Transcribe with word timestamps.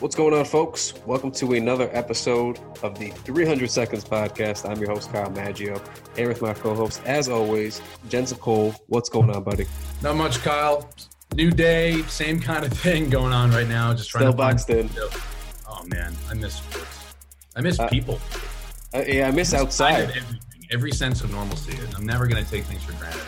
What's 0.00 0.14
going 0.14 0.34
on, 0.34 0.44
folks? 0.44 0.92
Welcome 1.06 1.30
to 1.32 1.54
another 1.54 1.88
episode 1.92 2.58
of 2.82 2.98
the 2.98 3.08
300 3.10 3.70
Seconds 3.70 4.04
Podcast. 4.04 4.68
I'm 4.68 4.78
your 4.78 4.90
host, 4.90 5.10
Kyle 5.10 5.30
Maggio, 5.30 5.80
here 6.14 6.28
with 6.28 6.42
my 6.42 6.52
co 6.52 6.74
host, 6.74 7.00
as 7.06 7.28
always, 7.28 7.80
Jensen 8.08 8.36
Cole. 8.38 8.74
What's 8.88 9.08
going 9.08 9.30
on, 9.30 9.42
buddy? 9.42 9.66
Not 10.02 10.16
much, 10.16 10.38
Kyle. 10.40 10.88
New 11.34 11.50
day, 11.50 12.02
same 12.02 12.38
kind 12.40 12.64
of 12.64 12.72
thing 12.72 13.08
going 13.08 13.32
on 13.32 13.50
right 13.50 13.66
now. 13.68 13.92
Just 13.94 14.10
trying 14.10 14.22
Still 14.22 14.32
to 14.32 14.36
boxed 14.36 14.70
in. 14.70 14.90
Oh 15.66 15.82
man, 15.86 16.14
I 16.30 16.34
miss 16.34 16.54
sports. 16.56 17.14
I 17.54 17.60
miss 17.62 17.78
Uh, 17.80 17.88
people. 17.88 18.20
Uh, 18.94 19.02
yeah, 19.06 19.28
I 19.28 19.30
miss 19.30 19.54
I 19.54 19.58
outside. 19.60 20.10
everything, 20.10 20.40
every 20.70 20.92
sense 20.92 21.22
of 21.22 21.30
normalcy. 21.32 21.76
And 21.78 21.94
I'm 21.94 22.04
never 22.06 22.26
gonna 22.26 22.44
take 22.44 22.64
things 22.64 22.82
for 22.84 22.92
granted. 22.94 23.22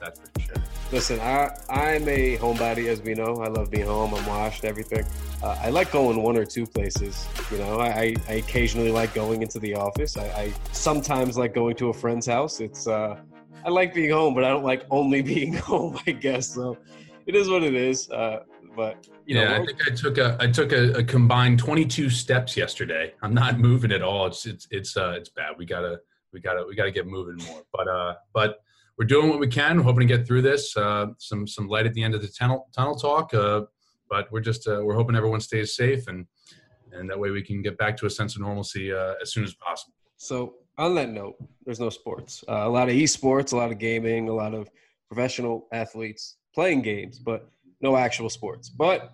That's 0.00 0.18
for 0.18 0.40
sure. 0.40 0.56
Listen, 0.90 1.20
I, 1.20 1.50
I'm 1.68 2.08
a 2.08 2.36
homebody, 2.38 2.88
as 2.88 3.00
we 3.00 3.14
know. 3.14 3.36
I 3.36 3.48
love 3.48 3.70
being 3.70 3.86
home. 3.86 4.14
I'm 4.14 4.26
washed, 4.26 4.64
everything. 4.64 5.04
Uh, 5.42 5.56
I 5.60 5.70
like 5.70 5.92
going 5.92 6.22
one 6.22 6.36
or 6.36 6.44
two 6.44 6.66
places. 6.66 7.26
You 7.50 7.58
know, 7.58 7.78
I, 7.78 7.88
I, 7.88 8.14
I 8.28 8.32
occasionally 8.34 8.90
like 8.90 9.14
going 9.14 9.42
into 9.42 9.58
the 9.58 9.74
office. 9.74 10.16
I, 10.16 10.24
I 10.24 10.54
sometimes 10.72 11.38
like 11.38 11.54
going 11.54 11.76
to 11.76 11.90
a 11.90 11.92
friend's 11.92 12.26
house. 12.26 12.60
It's 12.60 12.86
uh, 12.86 13.16
I 13.64 13.68
like 13.68 13.94
being 13.94 14.10
home, 14.10 14.34
but 14.34 14.42
I 14.44 14.48
don't 14.48 14.64
like 14.64 14.84
only 14.90 15.22
being 15.34 15.52
home. 15.52 15.98
I 16.06 16.12
guess 16.12 16.54
so. 16.54 16.78
It 17.26 17.36
is 17.36 17.48
what 17.48 17.62
it 17.62 17.74
is. 17.74 18.10
Uh, 18.10 18.40
but 18.74 19.06
you 19.26 19.36
yeah, 19.36 19.44
know, 19.44 19.62
I 19.62 19.66
think 19.66 19.78
I 19.86 19.94
took 19.94 20.18
a 20.18 20.36
I 20.40 20.46
took 20.46 20.72
a, 20.72 20.92
a 20.94 21.04
combined 21.04 21.58
22 21.58 22.10
steps 22.10 22.56
yesterday. 22.56 23.12
I'm 23.22 23.34
not 23.34 23.58
moving 23.58 23.92
at 23.92 24.02
all. 24.02 24.26
It's 24.26 24.46
it's 24.46 24.66
it's 24.70 24.96
uh 24.96 25.14
it's 25.16 25.28
bad. 25.28 25.52
We 25.58 25.66
gotta 25.66 26.00
we 26.32 26.40
gotta 26.40 26.64
we 26.66 26.74
gotta 26.74 26.90
get 26.90 27.06
moving 27.06 27.44
more. 27.46 27.62
But 27.72 27.88
uh 27.88 28.14
but 28.32 28.62
we're 29.00 29.06
doing 29.06 29.30
what 29.30 29.38
we 29.38 29.48
can. 29.48 29.78
We're 29.78 29.84
hoping 29.84 30.06
to 30.06 30.14
get 30.14 30.26
through 30.26 30.42
this. 30.42 30.76
Uh, 30.76 31.06
some 31.16 31.46
some 31.46 31.68
light 31.68 31.86
at 31.86 31.94
the 31.94 32.02
end 32.02 32.14
of 32.14 32.20
the 32.20 32.28
tunnel 32.28 32.68
tunnel 32.76 32.94
talk. 32.94 33.32
Uh, 33.32 33.62
but 34.10 34.30
we're 34.30 34.42
just 34.42 34.68
uh, 34.68 34.82
we're 34.84 34.94
hoping 34.94 35.16
everyone 35.16 35.40
stays 35.40 35.74
safe 35.74 36.06
and 36.06 36.26
and 36.92 37.08
that 37.08 37.18
way 37.18 37.30
we 37.30 37.40
can 37.40 37.62
get 37.62 37.78
back 37.78 37.96
to 37.96 38.04
a 38.04 38.10
sense 38.10 38.34
of 38.36 38.42
normalcy 38.42 38.92
uh, 38.92 39.14
as 39.22 39.32
soon 39.32 39.42
as 39.42 39.54
possible. 39.54 39.94
So 40.18 40.56
on 40.76 40.94
that 40.96 41.08
note, 41.08 41.36
there's 41.64 41.80
no 41.80 41.88
sports. 41.88 42.44
Uh, 42.46 42.66
a 42.66 42.68
lot 42.68 42.90
of 42.90 42.94
esports, 42.94 43.54
a 43.54 43.56
lot 43.56 43.72
of 43.72 43.78
gaming, 43.78 44.28
a 44.28 44.34
lot 44.34 44.52
of 44.52 44.68
professional 45.08 45.66
athletes 45.72 46.36
playing 46.54 46.82
games, 46.82 47.18
but 47.18 47.48
no 47.80 47.96
actual 47.96 48.28
sports. 48.28 48.68
But 48.68 49.12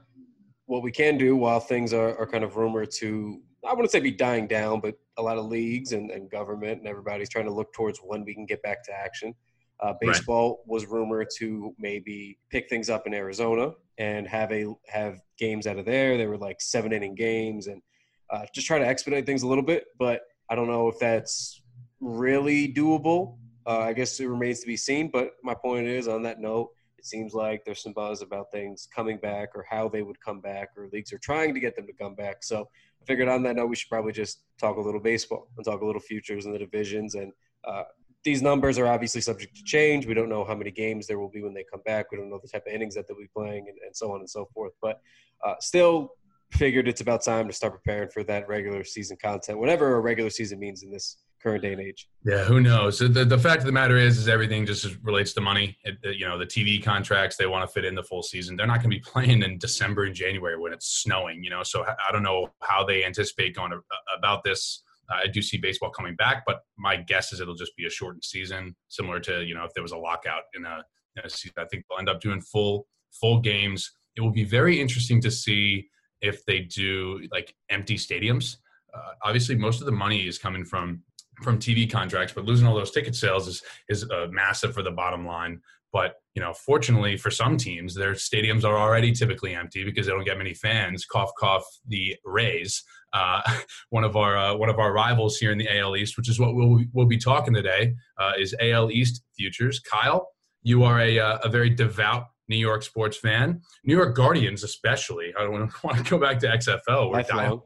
what 0.64 0.82
we 0.82 0.90
can 0.90 1.16
do 1.16 1.36
while 1.36 1.60
things 1.60 1.92
are, 1.92 2.18
are 2.18 2.26
kind 2.26 2.42
of 2.42 2.56
rumored 2.56 2.90
to, 2.96 3.40
I 3.64 3.72
wouldn't 3.72 3.92
say 3.92 4.00
be 4.00 4.10
dying 4.10 4.48
down, 4.48 4.80
but 4.80 4.96
a 5.16 5.22
lot 5.22 5.38
of 5.38 5.44
leagues 5.44 5.92
and, 5.92 6.10
and 6.10 6.28
government 6.28 6.80
and 6.80 6.88
everybody's 6.88 7.28
trying 7.28 7.44
to 7.44 7.52
look 7.52 7.72
towards 7.72 8.00
when 8.00 8.24
we 8.24 8.34
can 8.34 8.46
get 8.46 8.62
back 8.62 8.82
to 8.86 8.92
action. 8.92 9.32
Uh, 9.80 9.92
baseball 10.00 10.62
was 10.66 10.86
rumored 10.86 11.28
to 11.36 11.74
maybe 11.78 12.38
pick 12.50 12.68
things 12.68 12.88
up 12.88 13.06
in 13.06 13.12
Arizona 13.12 13.72
and 13.98 14.26
have 14.26 14.50
a 14.52 14.66
have 14.88 15.20
games 15.38 15.66
out 15.66 15.78
of 15.78 15.84
there. 15.84 16.16
They 16.16 16.26
were 16.26 16.38
like 16.38 16.60
seven 16.60 16.92
inning 16.92 17.14
games 17.14 17.66
and 17.66 17.82
uh, 18.30 18.46
just 18.54 18.66
try 18.66 18.78
to 18.78 18.86
expedite 18.86 19.26
things 19.26 19.42
a 19.42 19.46
little 19.46 19.64
bit. 19.64 19.86
But 19.98 20.22
I 20.48 20.54
don't 20.54 20.68
know 20.68 20.88
if 20.88 20.98
that's 20.98 21.60
really 22.00 22.72
doable. 22.72 23.36
Uh, 23.66 23.80
I 23.80 23.92
guess 23.92 24.18
it 24.20 24.26
remains 24.26 24.60
to 24.60 24.66
be 24.66 24.76
seen. 24.76 25.10
But 25.12 25.32
my 25.42 25.54
point 25.54 25.86
is, 25.86 26.08
on 26.08 26.22
that 26.22 26.40
note, 26.40 26.70
it 26.98 27.04
seems 27.04 27.34
like 27.34 27.64
there's 27.64 27.82
some 27.82 27.92
buzz 27.92 28.22
about 28.22 28.50
things 28.50 28.88
coming 28.94 29.18
back 29.18 29.50
or 29.54 29.66
how 29.68 29.88
they 29.88 30.02
would 30.02 30.20
come 30.20 30.40
back, 30.40 30.70
or 30.76 30.88
leagues 30.92 31.12
are 31.12 31.18
trying 31.18 31.52
to 31.52 31.60
get 31.60 31.76
them 31.76 31.86
to 31.86 31.92
come 31.92 32.14
back. 32.14 32.42
So 32.42 32.68
I 33.02 33.04
figured 33.04 33.28
on 33.28 33.42
that 33.42 33.56
note, 33.56 33.66
we 33.66 33.76
should 33.76 33.90
probably 33.90 34.12
just 34.12 34.42
talk 34.58 34.76
a 34.76 34.80
little 34.80 35.00
baseball 35.00 35.48
and 35.56 35.64
talk 35.64 35.82
a 35.82 35.86
little 35.86 36.00
futures 36.00 36.46
in 36.46 36.52
the 36.52 36.58
divisions. 36.58 37.14
And 37.14 37.32
uh, 37.64 37.84
these 38.26 38.42
numbers 38.42 38.76
are 38.76 38.88
obviously 38.88 39.20
subject 39.20 39.56
to 39.56 39.62
change. 39.62 40.04
We 40.04 40.12
don't 40.12 40.28
know 40.28 40.44
how 40.44 40.56
many 40.56 40.72
games 40.72 41.06
there 41.06 41.18
will 41.18 41.30
be 41.30 41.42
when 41.42 41.54
they 41.54 41.64
come 41.70 41.80
back. 41.86 42.10
We 42.10 42.18
don't 42.18 42.28
know 42.28 42.40
the 42.42 42.48
type 42.48 42.66
of 42.66 42.72
innings 42.72 42.96
that 42.96 43.06
they'll 43.06 43.16
be 43.16 43.28
playing, 43.34 43.68
and, 43.68 43.78
and 43.86 43.96
so 43.96 44.12
on 44.12 44.18
and 44.18 44.28
so 44.28 44.48
forth. 44.52 44.72
But 44.82 45.00
uh, 45.46 45.54
still, 45.60 46.10
figured 46.50 46.88
it's 46.88 47.00
about 47.00 47.22
time 47.22 47.46
to 47.46 47.52
start 47.52 47.72
preparing 47.72 48.08
for 48.10 48.24
that 48.24 48.48
regular 48.48 48.82
season 48.84 49.16
content, 49.22 49.58
whatever 49.58 49.96
a 49.96 50.00
regular 50.00 50.30
season 50.30 50.58
means 50.58 50.82
in 50.82 50.90
this 50.90 51.18
current 51.40 51.62
day 51.62 51.72
and 51.72 51.80
age. 51.80 52.08
Yeah, 52.24 52.44
who 52.44 52.60
knows? 52.60 52.98
The, 52.98 53.08
the 53.08 53.38
fact 53.38 53.60
of 53.60 53.66
the 53.66 53.72
matter 53.72 53.96
is, 53.96 54.18
is 54.18 54.28
everything 54.28 54.66
just 54.66 54.96
relates 55.02 55.32
to 55.34 55.40
money. 55.40 55.78
It, 55.84 55.96
you 56.16 56.26
know, 56.26 56.36
the 56.36 56.46
TV 56.46 56.82
contracts 56.82 57.36
they 57.36 57.46
want 57.46 57.68
to 57.68 57.72
fit 57.72 57.84
in 57.84 57.94
the 57.94 58.02
full 58.02 58.22
season. 58.22 58.56
They're 58.56 58.66
not 58.66 58.82
going 58.82 58.90
to 58.90 58.96
be 58.96 59.00
playing 59.04 59.42
in 59.42 59.58
December 59.58 60.04
and 60.04 60.14
January 60.14 60.58
when 60.58 60.72
it's 60.72 60.88
snowing. 61.02 61.44
You 61.44 61.50
know, 61.50 61.62
so 61.62 61.84
I 61.84 62.10
don't 62.10 62.24
know 62.24 62.48
how 62.62 62.84
they 62.84 63.04
anticipate 63.04 63.54
going 63.54 63.70
to, 63.70 63.80
about 64.16 64.42
this. 64.42 64.82
I 65.10 65.26
do 65.26 65.42
see 65.42 65.56
baseball 65.58 65.90
coming 65.90 66.16
back, 66.16 66.44
but 66.46 66.60
my 66.76 66.96
guess 66.96 67.32
is 67.32 67.40
it'll 67.40 67.54
just 67.54 67.76
be 67.76 67.86
a 67.86 67.90
shortened 67.90 68.24
season, 68.24 68.74
similar 68.88 69.20
to 69.20 69.44
you 69.44 69.54
know 69.54 69.64
if 69.64 69.72
there 69.74 69.82
was 69.82 69.92
a 69.92 69.96
lockout 69.96 70.42
in 70.54 70.64
a, 70.64 70.84
in 71.16 71.24
a 71.24 71.30
season. 71.30 71.54
I 71.58 71.64
think 71.66 71.84
they'll 71.88 71.98
end 71.98 72.08
up 72.08 72.20
doing 72.20 72.40
full 72.40 72.86
full 73.12 73.40
games. 73.40 73.92
It 74.16 74.20
will 74.20 74.32
be 74.32 74.44
very 74.44 74.80
interesting 74.80 75.20
to 75.22 75.30
see 75.30 75.88
if 76.20 76.44
they 76.46 76.60
do 76.60 77.26
like 77.30 77.54
empty 77.70 77.96
stadiums. 77.96 78.56
Uh, 78.94 79.12
obviously, 79.22 79.54
most 79.54 79.80
of 79.80 79.86
the 79.86 79.92
money 79.92 80.26
is 80.26 80.38
coming 80.38 80.64
from 80.64 81.02
from 81.42 81.58
TV 81.58 81.90
contracts, 81.90 82.32
but 82.32 82.44
losing 82.44 82.66
all 82.66 82.74
those 82.74 82.90
ticket 82.90 83.14
sales 83.14 83.46
is 83.46 83.62
is 83.88 84.08
uh, 84.10 84.26
massive 84.30 84.74
for 84.74 84.82
the 84.82 84.90
bottom 84.90 85.26
line. 85.26 85.60
But 85.92 86.16
you 86.36 86.42
know, 86.42 86.52
fortunately 86.52 87.16
for 87.16 87.30
some 87.30 87.56
teams, 87.56 87.94
their 87.94 88.12
stadiums 88.12 88.62
are 88.62 88.76
already 88.76 89.10
typically 89.10 89.54
empty 89.54 89.84
because 89.84 90.06
they 90.06 90.12
don't 90.12 90.24
get 90.24 90.36
many 90.36 90.52
fans. 90.52 91.06
Cough, 91.06 91.30
cough. 91.38 91.64
The 91.88 92.14
Rays, 92.26 92.84
uh, 93.14 93.40
one 93.88 94.04
of 94.04 94.16
our 94.16 94.36
uh, 94.36 94.54
one 94.54 94.68
of 94.68 94.78
our 94.78 94.92
rivals 94.92 95.38
here 95.38 95.50
in 95.50 95.56
the 95.56 95.78
AL 95.78 95.96
East, 95.96 96.18
which 96.18 96.28
is 96.28 96.38
what 96.38 96.54
we'll 96.54 96.84
we'll 96.92 97.06
be 97.06 97.16
talking 97.16 97.54
today, 97.54 97.94
uh, 98.18 98.32
is 98.38 98.54
AL 98.60 98.90
East 98.90 99.22
futures. 99.34 99.80
Kyle, 99.80 100.28
you 100.62 100.84
are 100.84 101.00
a 101.00 101.18
uh, 101.18 101.38
a 101.42 101.48
very 101.48 101.70
devout 101.70 102.26
New 102.48 102.58
York 102.58 102.82
sports 102.82 103.16
fan. 103.16 103.62
New 103.84 103.96
York 103.96 104.14
Guardians, 104.14 104.62
especially. 104.62 105.32
I 105.38 105.42
don't 105.42 105.72
want 105.82 106.04
to 106.04 106.04
go 106.10 106.18
back 106.18 106.38
to 106.40 106.48
XFL. 106.48 107.10
We're 107.10 107.22
dying 107.22 107.60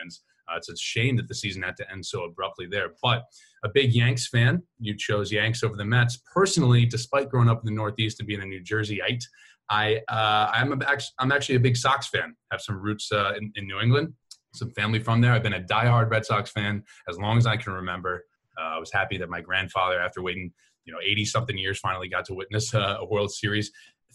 fans. 0.00 0.22
Uh, 0.50 0.56
it's 0.56 0.68
a 0.68 0.76
shame 0.76 1.16
that 1.16 1.28
the 1.28 1.34
season 1.34 1.62
had 1.62 1.76
to 1.76 1.90
end 1.90 2.04
so 2.04 2.24
abruptly 2.24 2.66
there. 2.66 2.94
But 3.02 3.24
a 3.64 3.68
big 3.68 3.92
Yanks 3.92 4.28
fan, 4.28 4.62
you 4.78 4.96
chose 4.96 5.32
Yanks 5.32 5.62
over 5.62 5.76
the 5.76 5.84
Mets. 5.84 6.20
Personally, 6.32 6.86
despite 6.86 7.28
growing 7.28 7.48
up 7.48 7.60
in 7.60 7.66
the 7.66 7.76
Northeast 7.76 8.20
and 8.20 8.26
being 8.26 8.42
a 8.42 8.46
New 8.46 8.62
Jerseyite, 8.62 9.22
I 9.70 10.00
uh, 10.08 10.50
I'm 10.52 10.72
a, 10.72 10.98
I'm 11.18 11.32
actually 11.32 11.56
a 11.56 11.60
big 11.60 11.76
Sox 11.76 12.08
fan. 12.08 12.34
Have 12.50 12.60
some 12.60 12.80
roots 12.80 13.12
uh, 13.12 13.34
in, 13.36 13.52
in 13.56 13.66
New 13.66 13.80
England, 13.80 14.14
some 14.54 14.70
family 14.70 14.98
from 14.98 15.20
there. 15.20 15.32
I've 15.32 15.42
been 15.42 15.54
a 15.54 15.60
diehard 15.60 16.10
Red 16.10 16.24
Sox 16.24 16.50
fan 16.50 16.82
as 17.08 17.18
long 17.18 17.36
as 17.36 17.46
I 17.46 17.56
can 17.56 17.72
remember. 17.72 18.24
Uh, 18.58 18.76
I 18.76 18.78
was 18.78 18.92
happy 18.92 19.18
that 19.18 19.28
my 19.28 19.40
grandfather, 19.40 20.00
after 20.00 20.22
waiting 20.22 20.52
you 20.84 20.92
know 20.92 21.00
80 21.04 21.24
something 21.26 21.58
years, 21.58 21.78
finally 21.78 22.08
got 22.08 22.24
to 22.26 22.34
witness 22.34 22.74
uh, 22.74 22.96
a 23.00 23.04
World 23.04 23.30
Series 23.30 23.70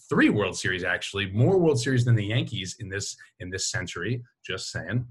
three 0.09 0.29
World 0.29 0.57
Series 0.57 0.83
actually, 0.83 1.31
more 1.31 1.57
World 1.57 1.79
Series 1.79 2.05
than 2.05 2.15
the 2.15 2.25
Yankees 2.25 2.77
in 2.79 2.89
this 2.89 3.15
in 3.39 3.49
this 3.49 3.69
century. 3.69 4.23
Just 4.45 4.71
saying, 4.71 5.05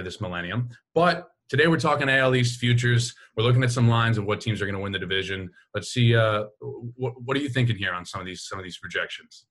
this 0.00 0.20
millennium. 0.20 0.70
But 0.94 1.28
today 1.48 1.66
we're 1.66 1.80
talking 1.80 2.08
AL 2.08 2.34
East 2.34 2.58
futures. 2.58 3.14
We're 3.36 3.44
looking 3.44 3.62
at 3.62 3.72
some 3.72 3.88
lines 3.88 4.16
of 4.16 4.24
what 4.24 4.40
teams 4.40 4.62
are 4.62 4.64
going 4.64 4.76
to 4.76 4.80
win 4.80 4.92
the 4.92 4.98
division. 4.98 5.50
Let's 5.74 5.88
see. 5.88 6.16
Uh, 6.16 6.44
what 6.60 7.20
what 7.22 7.36
are 7.36 7.40
you 7.40 7.48
thinking 7.48 7.76
here 7.76 7.92
on 7.92 8.06
some 8.06 8.20
of 8.20 8.26
these 8.26 8.44
some 8.44 8.58
of 8.58 8.64
these 8.64 8.78
projections? 8.78 9.46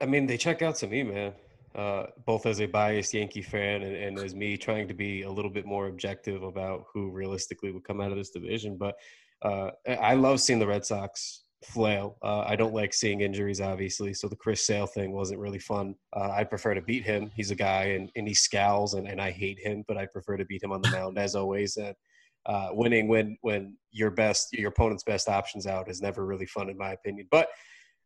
I 0.00 0.06
mean, 0.06 0.26
they 0.26 0.36
check 0.36 0.60
out 0.60 0.74
to 0.76 0.86
me, 0.86 1.02
man. 1.02 1.32
Uh, 1.74 2.06
both 2.26 2.44
as 2.46 2.60
a 2.60 2.66
biased 2.66 3.14
Yankee 3.14 3.42
fan 3.42 3.82
and, 3.82 3.94
and 3.94 4.18
as 4.18 4.34
me 4.34 4.56
trying 4.56 4.88
to 4.88 4.94
be 4.94 5.22
a 5.22 5.30
little 5.30 5.50
bit 5.50 5.64
more 5.64 5.86
objective 5.86 6.42
about 6.42 6.84
who 6.92 7.10
realistically 7.10 7.70
would 7.70 7.84
come 7.84 8.00
out 8.00 8.10
of 8.10 8.18
this 8.18 8.30
division. 8.30 8.76
But 8.76 8.96
uh, 9.42 9.70
I 9.86 10.14
love 10.14 10.40
seeing 10.40 10.58
the 10.58 10.66
Red 10.66 10.84
Sox 10.84 11.44
flail. 11.64 12.16
Uh, 12.22 12.40
I 12.40 12.56
don't 12.56 12.74
like 12.74 12.94
seeing 12.94 13.20
injuries, 13.20 13.60
obviously. 13.60 14.14
So 14.14 14.28
the 14.28 14.36
Chris 14.36 14.66
Sale 14.66 14.86
thing 14.86 15.12
wasn't 15.12 15.40
really 15.40 15.58
fun. 15.58 15.94
Uh, 16.14 16.30
I 16.30 16.44
prefer 16.44 16.74
to 16.74 16.82
beat 16.82 17.04
him. 17.04 17.30
He's 17.34 17.50
a 17.50 17.56
guy 17.56 17.84
and, 17.84 18.10
and 18.16 18.28
he 18.28 18.34
scowls 18.34 18.94
and, 18.94 19.08
and 19.08 19.20
I 19.20 19.30
hate 19.30 19.58
him, 19.58 19.84
but 19.88 19.96
I 19.96 20.06
prefer 20.06 20.36
to 20.36 20.44
beat 20.44 20.62
him 20.62 20.72
on 20.72 20.82
the 20.82 20.90
mound 20.90 21.18
as 21.18 21.34
always. 21.34 21.76
And 21.76 21.94
uh, 22.46 22.68
winning 22.72 23.08
when 23.08 23.36
when 23.42 23.76
your 23.90 24.10
best 24.10 24.52
your 24.52 24.70
opponent's 24.70 25.04
best 25.04 25.28
options 25.28 25.66
out 25.66 25.90
is 25.90 26.00
never 26.00 26.24
really 26.24 26.46
fun 26.46 26.70
in 26.70 26.78
my 26.78 26.92
opinion. 26.92 27.26
But 27.30 27.48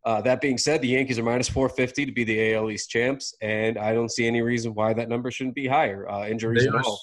uh, 0.05 0.21
that 0.23 0.41
being 0.41 0.59
said, 0.59 0.83
the 0.83 0.89
Yankees 0.89 1.19
are 1.19 1.23
minus 1.23 1.49
450 1.49 2.07
to 2.07 2.13
be 2.13 2.25
the 2.25 2.55
AL 2.55 2.71
East 2.71 2.91
champs, 2.91 3.34
and 3.41 3.78
I 3.78 3.95
don't 3.95 4.10
see 4.10 4.27
any 4.27 4.43
reason 4.43 4.75
why 4.75 4.93
that 4.95 5.09
number 5.09 5.31
shouldn't 5.31 5.55
be 5.55 5.69
higher. 5.69 6.10
Uh, 6.10 6.27
injuries 6.27 6.65
They 6.65 6.69
are, 6.69 6.83
all. 6.83 7.01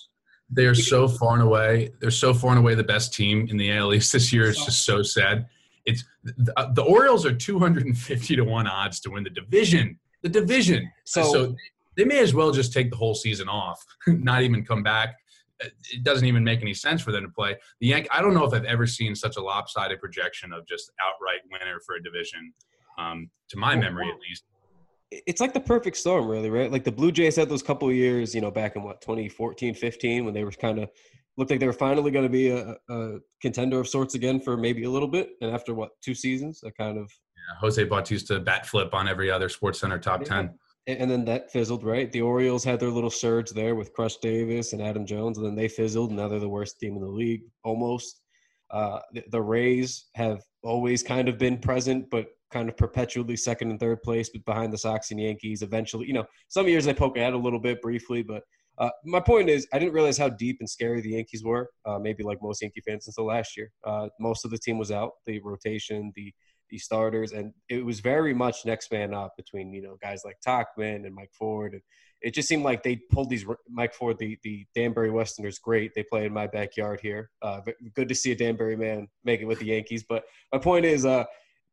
they 0.50 0.66
are 0.66 0.76
so 0.76 1.08
far 1.08 1.36
and 1.36 1.42
away. 1.42 1.92
They're 2.02 2.12
so 2.12 2.34
far 2.34 2.50
and 2.50 2.60
away 2.60 2.76
the 2.76 2.84
best 2.84 3.14
team 3.14 3.48
in 3.50 3.56
the 3.56 3.72
AL 3.72 3.94
East 3.94 4.12
this 4.12 4.34
year. 4.34 4.50
It's 4.50 4.66
just 4.66 4.84
so 4.84 5.02
sad. 5.02 5.48
It's 5.90 6.04
the, 6.24 6.54
uh, 6.56 6.72
the 6.74 6.84
Orioles 6.84 7.26
are 7.26 7.34
250 7.34 8.36
to 8.36 8.44
one 8.44 8.68
odds 8.68 9.00
to 9.02 9.10
win 9.10 9.24
the 9.24 9.30
division. 9.30 10.00
The 10.22 10.30
division. 10.30 10.92
So, 11.06 11.24
so 11.24 11.56
they 11.98 12.06
may 12.06 12.20
as 12.20 12.34
well 12.34 12.52
just 12.52 12.72
take 12.72 12.92
the 12.92 12.96
whole 12.96 13.16
season 13.16 13.50
off, 13.50 13.84
not 14.08 14.44
even 14.44 14.64
come 14.64 14.84
back. 14.84 15.16
It 15.60 16.04
doesn't 16.04 16.26
even 16.26 16.44
make 16.44 16.62
any 16.62 16.74
sense 16.74 17.02
for 17.02 17.12
them 17.12 17.24
to 17.24 17.30
play. 17.30 17.58
The 17.82 17.88
Yank. 17.88 18.08
I 18.12 18.22
don't 18.22 18.34
know 18.34 18.46
if 18.46 18.54
I've 18.54 18.66
ever 18.66 18.88
seen 18.88 19.14
such 19.16 19.36
a 19.36 19.42
lopsided 19.42 20.00
projection 20.00 20.54
of 20.54 20.66
just 20.66 20.92
outright 21.06 21.42
winner 21.52 21.80
for 21.86 21.96
a 21.96 22.04
division, 22.04 22.54
um, 22.98 23.30
to 23.50 23.58
my 23.58 23.76
memory 23.76 24.08
at 24.10 24.20
least. 24.22 24.44
it's 25.12 25.42
like 25.42 25.54
the 25.54 25.60
perfect 25.60 25.98
storm, 25.98 26.28
really, 26.28 26.50
right? 26.50 26.72
Like 26.72 26.86
the 26.86 26.92
Blue 26.92 27.12
Jays 27.12 27.36
had 27.36 27.50
those 27.50 27.64
couple 27.64 27.90
of 27.90 27.96
years, 27.96 28.34
you 28.34 28.40
know, 28.40 28.52
back 28.52 28.78
in 28.78 28.84
what 28.84 29.02
2014, 29.02 29.74
15, 29.74 30.24
when 30.24 30.34
they 30.34 30.46
were 30.46 30.52
kind 30.52 30.80
of 30.80 30.90
looked 31.40 31.50
like 31.52 31.60
they 31.60 31.66
were 31.66 31.74
finally 31.74 32.12
going 32.12 32.26
to 32.26 32.30
be 32.30 32.50
a, 32.50 32.76
a 32.90 33.18
contender 33.42 33.80
of 33.80 33.88
sorts 33.88 34.14
again 34.14 34.40
for 34.40 34.58
maybe 34.58 34.84
a 34.84 34.90
little 34.90 35.08
bit. 35.08 35.32
And 35.42 35.50
after 35.52 35.74
what 35.74 35.92
two 36.04 36.14
seasons, 36.14 36.62
a 36.64 36.72
kind 36.72 36.98
of 36.98 37.12
Yeah, 37.36 37.56
Jose 37.62 37.84
Bautista 37.86 38.40
bat 38.40 38.66
flip 38.68 38.94
on 38.94 39.08
every 39.08 39.32
other 39.32 39.50
Sports 39.50 39.80
Center 39.80 39.98
top 39.98 40.22
Yeah. 40.22 40.28
ten. 40.28 40.60
and 40.88 41.10
then 41.10 41.24
that 41.26 41.52
fizzled, 41.52 41.84
right? 41.84 42.12
The 42.12 42.22
Orioles 42.22 42.64
had 42.64 42.80
their 42.80 42.90
little 42.90 43.10
surge 43.12 43.52
there 43.52 43.76
with 43.76 43.94
Crush 43.94 44.18
Davis 44.18 44.74
and 44.74 44.82
Adam 44.82 45.06
Jones, 45.06 45.38
and 45.38 45.46
then 45.46 45.56
they 45.56 45.68
fizzled. 45.68 46.12
Now 46.12 46.28
they're 46.28 46.40
the 46.40 46.50
worst 46.50 46.80
team 46.80 46.96
in 46.96 47.02
the 47.02 47.08
league, 47.08 47.44
almost. 47.64 48.22
Uh, 48.72 49.00
the, 49.14 49.24
the 49.32 49.42
Rays 49.42 50.08
have 50.16 50.42
always 50.64 51.02
kind 51.04 51.30
of 51.30 51.38
been 51.38 51.58
present, 51.60 52.10
but 52.10 52.28
kind 52.52 52.68
of 52.70 52.76
perpetually 52.76 53.38
second 53.38 53.70
and 53.72 53.80
third 53.80 54.02
place, 54.04 54.30
but 54.30 54.44
behind 54.46 54.74
the 54.74 54.78
Sox 54.78 55.12
and 55.12 55.20
Yankees. 55.20 55.62
Eventually, 55.62 56.08
you 56.08 56.14
know, 56.14 56.26
some 56.48 56.68
years 56.68 56.86
they 56.86 56.94
poke 56.94 57.18
ahead 57.18 57.34
a 57.34 57.38
little 57.38 57.60
bit 57.60 57.82
briefly, 57.82 58.24
but 58.24 58.44
uh, 58.80 58.90
my 59.04 59.20
point 59.20 59.50
is, 59.50 59.68
I 59.74 59.80
didn't 59.80 59.94
realize 59.94 60.18
how 60.18 60.30
deep 60.30 60.58
and 60.62 60.70
scary 60.70 61.02
the 61.02 61.12
Yankees 61.12 61.44
were. 61.44 61.70
Uh, 61.86 62.00
maybe 62.00 62.24
like 62.24 62.38
most 62.42 62.62
Yankee 62.62 62.82
fans 62.88 63.08
until 63.08 63.26
last 63.26 63.58
year. 63.58 63.72
Uh, 63.86 64.08
most 64.20 64.46
of 64.46 64.52
the 64.52 64.58
team 64.58 64.78
was 64.78 64.92
out, 64.92 65.12
the 65.26 65.40
rotation, 65.42 66.12
the 66.16 66.34
the 66.70 66.78
starters, 66.78 67.32
and 67.32 67.52
it 67.68 67.84
was 67.84 68.00
very 68.00 68.34
much 68.34 68.66
next 68.66 68.92
man 68.92 69.14
up 69.14 69.34
between 69.36 69.74
you 69.74 69.82
know 69.82 69.98
guys 70.02 70.22
like 70.24 70.38
Tauchman 70.46 71.06
and 71.06 71.16
Mike 71.16 71.32
Ford, 71.38 71.74
and 71.74 71.82
it 72.22 72.34
just 72.34 72.48
seemed 72.48 72.64
like 72.64 72.84
they 72.84 73.00
pulled 73.12 73.30
these 73.30 73.46
Mike 73.70 73.94
Ford, 73.94 74.18
the 74.20 74.38
the 74.44 74.66
Danbury 74.76 75.10
Westerners, 75.10 75.60
great. 75.60 75.92
They 75.96 76.04
play 76.04 76.26
in 76.26 76.34
my 76.34 76.48
backyard 76.48 77.00
here. 77.02 77.32
Uh, 77.42 77.62
good 77.96 78.08
to 78.08 78.16
see 78.16 78.32
a 78.32 78.36
Danbury 78.36 78.78
man 78.78 79.08
make 79.24 79.42
it 79.42 79.46
with 79.46 79.60
the 79.60 79.66
Yankees. 79.66 80.06
But 80.08 80.24
my 80.54 80.60
point 80.60 80.86
is, 80.86 81.06
uh, 81.06 81.26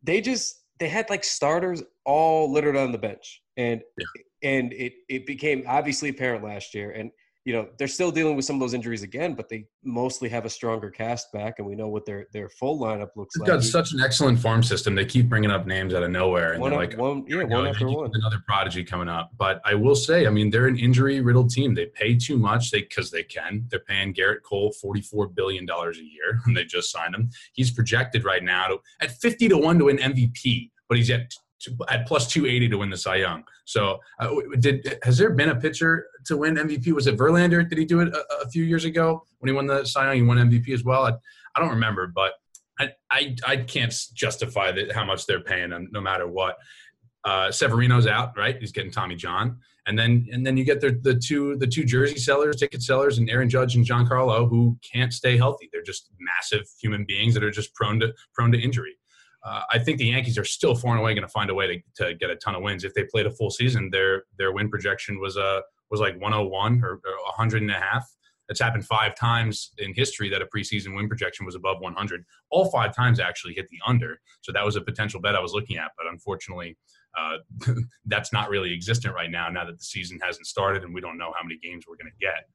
they 0.03 0.21
just 0.21 0.63
they 0.79 0.89
had 0.89 1.09
like 1.11 1.25
starters 1.25 1.83
all 2.05 2.51
littered 2.51 2.77
on 2.77 2.91
the 2.91 2.99
bench, 2.99 3.43
and 3.57 3.83
yeah. 3.99 4.23
And 4.43 4.73
it 4.73 4.95
it 5.09 5.27
became 5.27 5.65
obviously 5.67 6.11
apparent 6.11 6.45
last 6.45 6.75
year, 6.75 6.91
and 6.91 7.11
you 7.47 7.53
know 7.53 7.69
they're 7.79 7.89
still 7.89 8.11
dealing 8.11 8.35
with 8.35 8.45
some 8.45 8.57
of 8.57 8.61
those 8.61 8.75
injuries 8.75 9.05
again, 9.05 9.35
but 9.35 9.49
they 9.49 9.67
mostly 9.85 10.29
have 10.29 10.45
a 10.45 10.51
stronger 10.51 10.91
cast 10.91 11.33
back, 11.33 11.55
and 11.59 11.67
we 11.67 11.77
know 11.77 11.89
what 11.89 12.05
their 12.05 12.27
their 12.33 12.49
full 12.49 12.79
lineup 12.79 13.11
looks 13.15 13.37
like. 13.37 13.47
They've 13.47 13.55
like. 13.55 13.63
Got 13.63 13.65
such 13.65 13.93
an 13.93 14.01
excellent 14.01 14.41
farm 14.41 14.65
system. 14.65 14.97
They 14.97 15.05
keep 15.05 15.29
bringing 15.29 15.53
up 15.53 15.65
names 15.65 15.95
out 15.95 16.03
of 16.03 16.11
nowhere, 16.11 16.53
and 16.53 16.61
one, 16.61 16.73
they're 16.73 16.81
like, 16.81 16.99
oh, 16.99 17.15
one, 17.15 17.25
yeah, 17.29 17.45
one 17.45 17.69
after 17.69 17.89
one. 17.89 18.11
Another 18.13 18.43
prodigy 18.47 18.83
coming 18.83 19.09
up. 19.09 19.31
But 19.39 19.63
I 19.65 19.75
will 19.75 19.95
say, 19.95 20.27
I 20.27 20.31
mean, 20.31 20.51
they're 20.51 20.67
an 20.67 20.77
injury 20.77 21.21
riddled 21.21 21.51
team. 21.51 21.73
They 21.73 21.87
pay 21.87 22.17
too 22.17 22.37
much, 22.37 22.73
they 22.73 22.81
because 22.81 23.13
they 23.13 23.23
can. 23.23 23.65
They're 23.71 23.79
paying 23.79 24.13
Gerrit 24.13 24.43
Cole 24.43 24.73
forty 24.73 25.01
four 25.01 25.29
billion 25.29 25.65
dollars 25.65 25.99
a 25.99 26.05
year, 26.05 26.41
and 26.47 26.57
they 26.57 26.65
just 26.65 26.91
signed 26.91 27.15
him. 27.15 27.31
He's 27.53 27.71
projected 27.71 28.25
right 28.25 28.43
now 28.43 28.67
to 28.67 28.79
at 29.01 29.13
fifty 29.13 29.49
to 29.49 29.57
one 29.57 29.79
to 29.79 29.85
win 29.85 29.99
MVP, 29.99 30.73
but 30.89 30.99
he's 30.99 31.11
at 31.11 31.31
at 31.89 32.07
plus 32.07 32.27
280 32.29 32.69
to 32.69 32.79
win 32.79 32.91
the 32.91 32.97
Cy 32.97 33.17
Young. 33.17 33.45
So, 33.65 33.99
uh, 34.21 34.31
did 34.59 34.99
has 35.03 35.19
there 35.19 35.31
been 35.31 35.49
a 35.49 35.57
pitcher 35.57 36.07
to 36.27 36.37
win 36.37 36.57
MVP? 36.57 36.93
Was 36.93 37.07
it 37.07 37.17
Verlander? 37.17 37.69
Did 37.69 37.79
he 37.79 37.85
do 37.85 38.01
it 38.01 38.09
a, 38.09 38.25
a, 38.45 38.49
few 38.49 38.65
years 38.65 38.85
ago 38.85 39.25
when 39.39 39.49
he 39.49 39.55
won 39.55 39.67
the 39.67 39.85
Cy 39.85 40.07
Young? 40.07 40.17
He 40.17 40.23
won 40.23 40.37
MVP 40.39 40.71
as 40.71 40.85
well. 40.85 41.05
I, 41.05 41.13
I 41.55 41.61
don't 41.61 41.71
remember, 41.71 42.07
but 42.07 42.33
I, 42.79 42.91
I, 43.11 43.37
I 43.47 43.57
can't 43.57 43.95
justify 44.15 44.73
that 44.73 44.93
how 44.93 45.05
much 45.05 45.27
they're 45.27 45.41
paying 45.41 45.71
him, 45.71 45.89
no 45.93 46.01
matter 46.01 46.27
what. 46.27 46.57
Uh, 47.25 47.51
Severino's 47.51 48.07
out, 48.07 48.37
right? 48.37 48.57
He's 48.61 48.73
getting 48.73 48.93
Tommy 48.93 49.17
John, 49.17 49.59
and 49.87 49.99
then 49.99 50.29
and 50.31 50.47
then 50.47 50.57
you 50.57 50.65
get 50.65 50.81
the 50.81 51.01
the 51.03 51.15
two 51.15 51.57
the 51.57 51.67
two 51.67 51.85
jersey 51.85 52.19
sellers, 52.19 52.57
ticket 52.57 52.83
sellers, 52.83 53.19
and 53.19 53.29
Aaron 53.29 53.49
Judge 53.49 53.75
and 53.75 53.85
Giancarlo, 53.85 54.49
who 54.49 54.79
can't 54.93 55.13
stay 55.13 55.37
healthy. 55.37 55.69
They're 55.73 55.83
just 55.83 56.11
massive 56.21 56.69
human 56.81 57.05
beings 57.05 57.35
that 57.35 57.43
are 57.43 57.51
just 57.51 57.75
prone 57.75 57.99
to 58.01 58.13
prone 58.35 58.53
to 58.53 58.61
injury 58.61 58.97
uh, 59.47 59.63
I 59.73 59.79
think 59.79 59.99
the 59.99 60.07
Yankees 60.07 60.37
are 60.39 60.45
still 60.45 60.75
far 60.75 60.93
and 60.93 61.01
away 61.01 61.15
going 61.15 61.23
to 61.23 61.29
find 61.29 61.51
a 61.51 61.55
way 61.55 61.83
to, 61.97 62.05
to 62.05 62.15
get 62.15 62.31
a 62.31 62.37
ton 62.37 62.57
of 62.57 62.63
wins. 62.63 62.83
If 62.83 62.95
they 62.95 63.05
played 63.05 63.27
a 63.27 63.31
full 63.31 63.51
season, 63.51 63.91
their 63.91 64.25
their 64.39 64.53
win 64.53 64.69
projection 64.69 65.21
was 65.21 65.37
uh, 65.37 65.61
was 65.91 66.01
like 66.01 66.21
101 66.21 66.83
or, 66.83 66.91
or 66.91 66.99
100 67.27 67.63
and 67.63 67.71
a 67.71 67.75
half. 67.75 68.05
It's 68.49 68.61
happened 68.61 68.85
five 68.87 69.15
times 69.17 69.73
in 69.79 69.93
history 69.95 70.29
that 70.31 70.43
a 70.43 70.47
preseason 70.47 70.95
win 70.95 71.09
projection 71.09 71.47
was 71.47 71.55
above 71.55 71.81
100. 71.81 72.25
All 72.51 72.71
five 72.71 72.95
times 72.95 73.19
actually 73.19 73.55
hit 73.55 73.69
the 73.71 73.79
under. 73.87 74.21
So 74.41 74.53
that 74.53 74.65
was 74.65 74.77
a 74.77 74.81
potential 74.81 75.21
bet 75.21 75.35
I 75.35 75.41
was 75.41 75.53
looking 75.53 75.79
at, 75.79 75.91
but 75.97 76.07
unfortunately, 76.07 76.77
uh, 77.19 77.39
that's 78.07 78.33
not 78.33 78.49
really 78.49 78.73
existent 78.73 79.15
right 79.15 79.31
now. 79.31 79.49
Now 79.49 79.65
that 79.65 79.79
the 79.79 79.85
season 79.85 80.21
hasn't 80.23 80.47
started 80.47 80.85
and 80.85 80.95
we 80.95 81.01
don't 81.01 81.19
know 81.19 81.33
how 81.37 81.43
many 81.43 81.59
games 81.61 81.87
we're 81.89 81.97
going 81.97 82.13
to 82.13 82.25
get. 82.25 82.49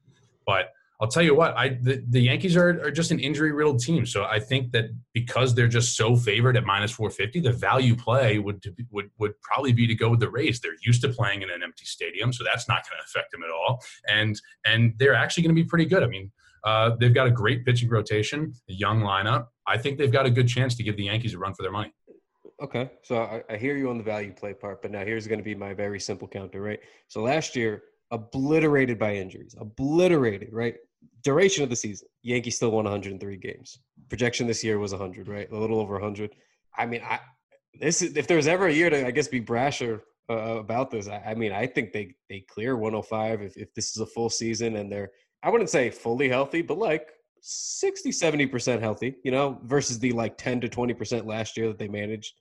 But 0.45 0.69
I'll 1.01 1.07
tell 1.07 1.23
you 1.23 1.33
what, 1.33 1.57
I 1.57 1.69
the, 1.69 2.03
the 2.09 2.21
Yankees 2.21 2.55
are, 2.55 2.79
are 2.85 2.91
just 2.91 3.09
an 3.09 3.19
injury 3.19 3.51
riddled 3.51 3.79
team. 3.79 4.05
So 4.05 4.25
I 4.25 4.39
think 4.39 4.71
that 4.73 4.85
because 5.13 5.55
they're 5.55 5.67
just 5.67 5.97
so 5.97 6.15
favored 6.15 6.55
at 6.55 6.63
minus 6.63 6.91
450, 6.91 7.39
the 7.39 7.51
value 7.51 7.95
play 7.95 8.37
would 8.37 8.63
would 8.91 9.09
would 9.17 9.33
probably 9.41 9.73
be 9.73 9.87
to 9.87 9.95
go 9.95 10.09
with 10.09 10.19
the 10.19 10.29
Rays. 10.29 10.59
They're 10.59 10.75
used 10.85 11.01
to 11.01 11.09
playing 11.09 11.41
in 11.41 11.49
an 11.49 11.63
empty 11.63 11.85
stadium, 11.85 12.31
so 12.31 12.43
that's 12.43 12.67
not 12.67 12.83
going 12.87 12.99
to 12.99 13.03
affect 13.03 13.31
them 13.31 13.41
at 13.43 13.49
all. 13.49 13.83
And 14.07 14.39
and 14.63 14.93
they're 14.99 15.15
actually 15.15 15.41
going 15.43 15.55
to 15.55 15.61
be 15.61 15.67
pretty 15.67 15.85
good. 15.85 16.03
I 16.03 16.07
mean, 16.07 16.31
uh, 16.63 16.91
they've 16.99 17.13
got 17.13 17.25
a 17.25 17.31
great 17.31 17.65
pitching 17.65 17.89
rotation, 17.89 18.53
a 18.69 18.73
young 18.73 19.01
lineup. 19.01 19.47
I 19.65 19.79
think 19.79 19.97
they've 19.97 20.11
got 20.11 20.27
a 20.27 20.31
good 20.31 20.47
chance 20.47 20.75
to 20.75 20.83
give 20.83 20.97
the 20.97 21.05
Yankees 21.05 21.33
a 21.33 21.39
run 21.39 21.55
for 21.55 21.63
their 21.63 21.71
money. 21.71 21.93
Okay, 22.61 22.91
so 23.01 23.23
I, 23.23 23.43
I 23.49 23.57
hear 23.57 23.75
you 23.75 23.89
on 23.89 23.97
the 23.97 24.03
value 24.03 24.31
play 24.31 24.53
part, 24.53 24.83
but 24.83 24.91
now 24.91 25.03
here's 25.03 25.25
going 25.25 25.39
to 25.39 25.43
be 25.43 25.55
my 25.55 25.73
very 25.73 25.99
simple 25.99 26.27
counter, 26.27 26.61
right? 26.61 26.79
So 27.07 27.23
last 27.23 27.55
year, 27.55 27.81
obliterated 28.11 28.99
by 28.99 29.15
injuries, 29.15 29.55
obliterated, 29.59 30.49
right? 30.51 30.75
Duration 31.23 31.63
of 31.63 31.69
the 31.69 31.75
season, 31.75 32.07
Yankees 32.23 32.55
still 32.55 32.71
won 32.71 32.85
103 32.85 33.37
games. 33.37 33.79
Projection 34.09 34.47
this 34.47 34.63
year 34.63 34.79
was 34.79 34.91
100, 34.91 35.27
right? 35.27 35.51
A 35.51 35.57
little 35.57 35.79
over 35.79 35.93
100. 35.93 36.31
I 36.77 36.85
mean, 36.85 37.01
I 37.03 37.19
this 37.79 38.01
is 38.01 38.17
if 38.17 38.27
there's 38.27 38.47
ever 38.47 38.67
a 38.67 38.73
year 38.73 38.89
to 38.89 39.05
I 39.05 39.11
guess 39.11 39.27
be 39.27 39.41
brasher 39.41 40.01
uh, 40.29 40.57
about 40.57 40.91
this. 40.91 41.07
I, 41.07 41.17
I, 41.27 41.35
mean, 41.35 41.51
I 41.51 41.67
think 41.67 41.93
they 41.93 42.15
they 42.29 42.45
clear 42.49 42.75
105 42.75 43.41
if 43.41 43.57
if 43.57 43.73
this 43.73 43.91
is 43.91 43.97
a 43.97 44.05
full 44.05 44.29
season 44.29 44.75
and 44.77 44.91
they're 44.91 45.11
I 45.43 45.49
wouldn't 45.49 45.69
say 45.69 45.89
fully 45.89 46.29
healthy, 46.29 46.61
but 46.61 46.77
like 46.77 47.09
60 47.41 48.11
70% 48.11 48.79
healthy, 48.79 49.15
you 49.23 49.31
know, 49.31 49.59
versus 49.63 49.99
the 49.99 50.11
like 50.11 50.37
10 50.37 50.61
to 50.61 50.67
20% 50.67 51.25
last 51.25 51.57
year 51.57 51.67
that 51.67 51.79
they 51.79 51.87
managed. 51.87 52.33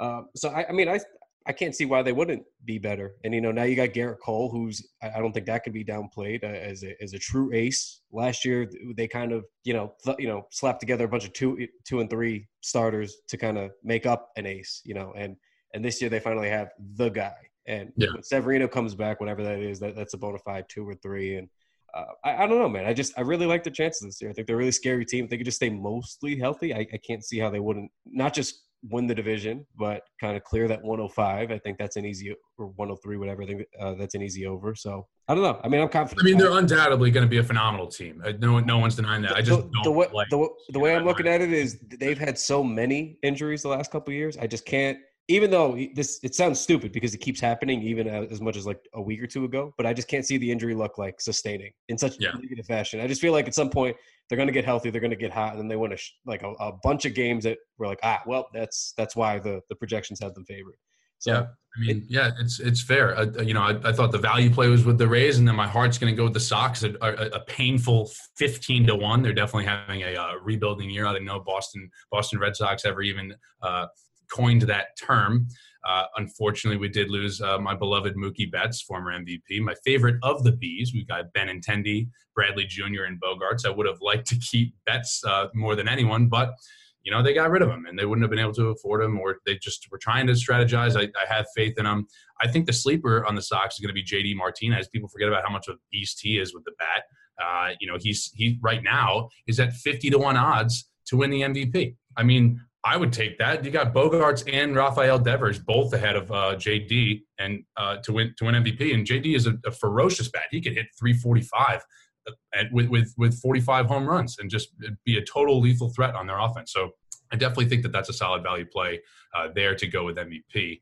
Um, 0.00 0.28
so 0.34 0.48
I, 0.48 0.66
I 0.68 0.72
mean, 0.72 0.88
I 0.88 0.98
I 1.46 1.52
can't 1.52 1.74
see 1.74 1.86
why 1.86 2.02
they 2.02 2.12
wouldn't 2.12 2.44
be 2.64 2.78
better. 2.78 3.16
And 3.24 3.34
you 3.34 3.40
know, 3.40 3.50
now 3.50 3.62
you 3.62 3.74
got 3.74 3.90
Gerrit 3.90 4.18
Cole, 4.22 4.50
who's 4.50 4.86
I 5.02 5.18
don't 5.20 5.32
think 5.32 5.46
that 5.46 5.64
could 5.64 5.72
be 5.72 5.84
downplayed 5.84 6.44
uh, 6.44 6.48
as 6.48 6.84
a 6.84 7.02
as 7.02 7.14
a 7.14 7.18
true 7.18 7.52
ace. 7.52 8.02
Last 8.12 8.44
year, 8.44 8.70
they 8.96 9.08
kind 9.08 9.32
of 9.32 9.44
you 9.64 9.72
know 9.72 9.94
th- 10.04 10.18
you 10.18 10.28
know 10.28 10.46
slapped 10.50 10.80
together 10.80 11.04
a 11.04 11.08
bunch 11.08 11.24
of 11.24 11.32
two 11.32 11.66
two 11.84 12.00
and 12.00 12.10
three 12.10 12.46
starters 12.60 13.16
to 13.28 13.36
kind 13.36 13.58
of 13.58 13.70
make 13.82 14.06
up 14.06 14.30
an 14.36 14.46
ace. 14.46 14.82
You 14.84 14.94
know, 14.94 15.12
and 15.16 15.36
and 15.74 15.84
this 15.84 16.00
year 16.00 16.10
they 16.10 16.20
finally 16.20 16.50
have 16.50 16.70
the 16.96 17.08
guy. 17.08 17.36
And 17.66 17.92
yeah. 17.96 18.08
when 18.12 18.22
Severino 18.22 18.66
comes 18.68 18.94
back, 18.94 19.20
whatever 19.20 19.42
that 19.42 19.60
is, 19.60 19.78
that, 19.80 19.94
that's 19.94 20.14
a 20.14 20.18
bona 20.18 20.38
fide 20.38 20.64
two 20.68 20.86
or 20.88 20.94
three. 20.94 21.36
And 21.36 21.48
uh, 21.94 22.04
I, 22.24 22.44
I, 22.44 22.46
don't 22.46 22.58
know, 22.58 22.68
man. 22.68 22.86
I 22.86 22.92
just 22.92 23.12
I 23.16 23.22
really 23.22 23.46
like 23.46 23.62
the 23.62 23.70
chances 23.70 24.02
this 24.02 24.20
year. 24.20 24.30
I 24.30 24.34
think 24.34 24.46
they're 24.46 24.56
a 24.56 24.58
really 24.58 24.72
scary 24.72 25.04
team. 25.04 25.24
If 25.24 25.30
they 25.30 25.36
could 25.36 25.46
just 25.46 25.56
stay 25.56 25.70
mostly 25.70 26.36
healthy, 26.36 26.74
I, 26.74 26.86
I 26.92 26.98
can't 26.98 27.24
see 27.24 27.38
how 27.38 27.50
they 27.50 27.60
wouldn't 27.60 27.90
not 28.06 28.34
just 28.34 28.62
win 28.88 29.06
the 29.06 29.14
division, 29.14 29.66
but 29.76 30.02
kind 30.20 30.36
of 30.36 30.44
clear 30.44 30.68
that 30.68 30.82
105. 30.82 31.50
I 31.50 31.58
think 31.58 31.78
that's 31.78 31.96
an 31.96 32.06
easy 32.06 32.34
or 32.58 32.66
103, 32.68 33.16
whatever. 33.16 33.42
I 33.42 33.46
think 33.46 33.62
uh, 33.78 33.94
that's 33.94 34.14
an 34.14 34.22
easy 34.22 34.46
over. 34.46 34.74
So 34.74 35.06
I 35.28 35.34
don't 35.34 35.42
know. 35.42 35.60
I 35.62 35.68
mean, 35.68 35.80
I'm 35.80 35.88
confident. 35.88 36.26
I 36.26 36.30
mean, 36.30 36.38
they're 36.38 36.56
undoubtedly 36.58 37.10
going 37.10 37.24
to 37.24 37.30
be 37.30 37.38
a 37.38 37.42
phenomenal 37.42 37.86
team. 37.86 38.22
Uh, 38.24 38.32
no, 38.38 38.58
no 38.60 38.78
one's 38.78 38.96
denying 38.96 39.22
that. 39.22 39.36
I 39.36 39.42
just 39.42 39.60
the, 39.60 39.80
the 39.84 39.90
way, 39.90 40.06
like, 40.12 40.28
the, 40.30 40.48
the 40.70 40.78
way 40.78 40.94
I'm 40.94 41.04
looking 41.04 41.28
at 41.28 41.40
it 41.40 41.52
is 41.52 41.78
they've 41.98 42.18
had 42.18 42.38
so 42.38 42.64
many 42.64 43.18
injuries 43.22 43.62
the 43.62 43.68
last 43.68 43.90
couple 43.90 44.12
years. 44.12 44.36
I 44.36 44.46
just 44.46 44.64
can't. 44.64 44.98
Even 45.30 45.50
though 45.50 45.78
this, 45.94 46.18
it 46.22 46.34
sounds 46.34 46.58
stupid 46.58 46.92
because 46.92 47.14
it 47.14 47.18
keeps 47.18 47.40
happening, 47.40 47.82
even 47.82 48.08
as 48.08 48.40
much 48.40 48.56
as 48.56 48.66
like 48.66 48.80
a 48.94 49.00
week 49.00 49.22
or 49.22 49.26
two 49.26 49.44
ago. 49.44 49.72
But 49.76 49.86
I 49.86 49.94
just 49.94 50.08
can't 50.08 50.26
see 50.26 50.38
the 50.38 50.50
injury 50.50 50.74
look 50.74 50.98
like 50.98 51.20
sustaining 51.20 51.72
in 51.88 51.96
such 51.96 52.16
yeah. 52.18 52.32
negative 52.32 52.66
fashion. 52.66 53.00
I 53.00 53.06
just 53.06 53.20
feel 53.20 53.32
like 53.32 53.46
at 53.46 53.54
some 53.54 53.70
point 53.70 53.96
they're 54.28 54.36
going 54.36 54.48
to 54.48 54.52
get 54.52 54.64
healthy, 54.64 54.90
they're 54.90 55.00
going 55.00 55.12
to 55.12 55.16
get 55.16 55.32
hot, 55.32 55.52
and 55.52 55.60
then 55.60 55.68
they 55.68 55.76
win 55.76 55.92
a 55.92 55.96
sh- 55.96 56.12
like 56.26 56.42
a, 56.42 56.50
a, 56.60 56.72
bunch 56.82 57.04
of 57.04 57.14
games 57.14 57.44
that 57.44 57.58
were 57.78 57.86
like, 57.86 58.00
ah, 58.02 58.20
well, 58.26 58.48
that's 58.52 58.92
that's 58.96 59.14
why 59.14 59.38
the 59.38 59.60
the 59.68 59.76
projections 59.76 60.20
have 60.20 60.34
them 60.34 60.44
favored. 60.44 60.74
So, 61.20 61.32
yeah, 61.32 61.46
I 61.76 61.80
mean, 61.80 61.98
it, 61.98 62.02
yeah, 62.08 62.30
it's 62.40 62.60
it's 62.60 62.82
fair. 62.82 63.16
I, 63.16 63.42
you 63.42 63.54
know, 63.54 63.60
I, 63.60 63.78
I, 63.84 63.92
thought 63.92 64.10
the 64.10 64.18
value 64.18 64.50
play 64.50 64.68
was 64.68 64.84
with 64.84 64.96
the 64.96 65.06
Rays, 65.06 65.38
and 65.38 65.46
then 65.46 65.54
my 65.54 65.68
heart's 65.68 65.98
going 65.98 66.12
to 66.12 66.16
go 66.16 66.24
with 66.24 66.32
the 66.32 66.40
Sox. 66.40 66.82
A, 66.82 66.94
a, 67.02 67.26
a, 67.26 67.40
painful 67.40 68.10
fifteen 68.36 68.86
to 68.86 68.96
one. 68.96 69.20
They're 69.20 69.34
definitely 69.34 69.66
having 69.66 70.02
a 70.02 70.14
uh, 70.14 70.32
rebuilding 70.42 70.88
year. 70.88 71.06
I 71.06 71.12
didn't 71.12 71.26
know 71.26 71.38
Boston 71.38 71.90
Boston 72.10 72.38
Red 72.38 72.56
Sox 72.56 72.86
ever 72.86 73.02
even 73.02 73.34
uh, 73.62 73.86
coined 74.30 74.62
that 74.62 74.96
term. 75.00 75.48
Uh, 75.86 76.04
unfortunately, 76.16 76.76
we 76.76 76.88
did 76.88 77.08
lose 77.08 77.40
uh, 77.40 77.58
my 77.58 77.74
beloved 77.74 78.14
Mookie 78.14 78.50
Betts, 78.50 78.82
former 78.82 79.12
MVP, 79.12 79.60
my 79.60 79.74
favorite 79.84 80.16
of 80.22 80.44
the 80.44 80.52
Bees. 80.52 80.92
We've 80.92 81.08
got 81.08 81.32
Ben 81.32 81.48
Benintendi, 81.48 82.08
Bradley 82.34 82.66
Jr., 82.66 83.04
and 83.06 83.20
Bogaerts. 83.20 83.64
I 83.64 83.70
would 83.70 83.86
have 83.86 84.00
liked 84.02 84.26
to 84.28 84.36
keep 84.38 84.74
Betts 84.84 85.22
uh, 85.24 85.48
more 85.54 85.76
than 85.76 85.88
anyone, 85.88 86.28
but 86.28 86.54
you 87.02 87.10
know 87.10 87.22
they 87.22 87.32
got 87.32 87.50
rid 87.50 87.62
of 87.62 87.70
him, 87.70 87.86
and 87.86 87.98
they 87.98 88.04
wouldn't 88.04 88.22
have 88.22 88.30
been 88.30 88.38
able 88.38 88.52
to 88.54 88.68
afford 88.68 89.02
him, 89.02 89.18
or 89.18 89.38
they 89.46 89.56
just 89.56 89.90
were 89.90 89.98
trying 89.98 90.26
to 90.26 90.34
strategize. 90.34 90.96
I, 90.96 91.04
I 91.20 91.32
have 91.32 91.46
faith 91.56 91.78
in 91.78 91.84
them. 91.84 92.06
I 92.42 92.48
think 92.48 92.66
the 92.66 92.74
sleeper 92.74 93.24
on 93.24 93.34
the 93.34 93.42
Sox 93.42 93.76
is 93.76 93.80
going 93.80 93.88
to 93.88 93.94
be 93.94 94.04
JD 94.04 94.36
Martinez. 94.36 94.88
People 94.88 95.08
forget 95.08 95.28
about 95.28 95.44
how 95.46 95.52
much 95.52 95.68
of 95.68 95.76
a 95.76 95.78
beast 95.90 96.20
he 96.20 96.38
is 96.38 96.52
with 96.52 96.64
the 96.64 96.72
bat. 96.78 97.04
Uh, 97.42 97.70
you 97.80 97.90
know, 97.90 97.96
he's 97.98 98.30
he 98.34 98.58
right 98.60 98.82
now 98.82 99.30
is 99.46 99.58
at 99.58 99.72
fifty 99.72 100.10
to 100.10 100.18
one 100.18 100.36
odds 100.36 100.90
to 101.06 101.16
win 101.16 101.30
the 101.30 101.40
MVP. 101.40 101.96
I 102.18 102.22
mean, 102.22 102.60
I 102.82 102.96
would 102.96 103.12
take 103.12 103.38
that. 103.38 103.64
You 103.64 103.70
got 103.70 103.92
Bogaerts 103.92 104.50
and 104.50 104.74
Rafael 104.74 105.18
Devers 105.18 105.58
both 105.58 105.92
ahead 105.92 106.16
of 106.16 106.30
uh, 106.30 106.54
JD 106.56 107.22
and 107.38 107.62
uh, 107.76 107.98
to 107.98 108.12
win 108.12 108.34
to 108.38 108.46
win 108.46 108.54
MVP. 108.54 108.94
And 108.94 109.06
JD 109.06 109.36
is 109.36 109.46
a, 109.46 109.58
a 109.66 109.70
ferocious 109.70 110.28
bat. 110.28 110.44
He 110.50 110.60
could 110.60 110.72
hit 110.72 110.86
345 110.98 111.84
uh, 112.26 112.32
and 112.54 112.68
with, 112.72 112.88
with 112.88 113.12
with 113.18 113.38
45 113.40 113.86
home 113.86 114.06
runs 114.06 114.38
and 114.38 114.50
just 114.50 114.70
be 115.04 115.18
a 115.18 115.24
total 115.24 115.60
lethal 115.60 115.90
threat 115.90 116.14
on 116.14 116.26
their 116.26 116.38
offense. 116.38 116.72
So 116.72 116.92
I 117.30 117.36
definitely 117.36 117.66
think 117.66 117.82
that 117.82 117.92
that's 117.92 118.08
a 118.08 118.14
solid 118.14 118.42
value 118.42 118.64
play 118.64 119.00
uh, 119.34 119.48
there 119.54 119.74
to 119.74 119.86
go 119.86 120.04
with 120.04 120.16
MVP. 120.16 120.80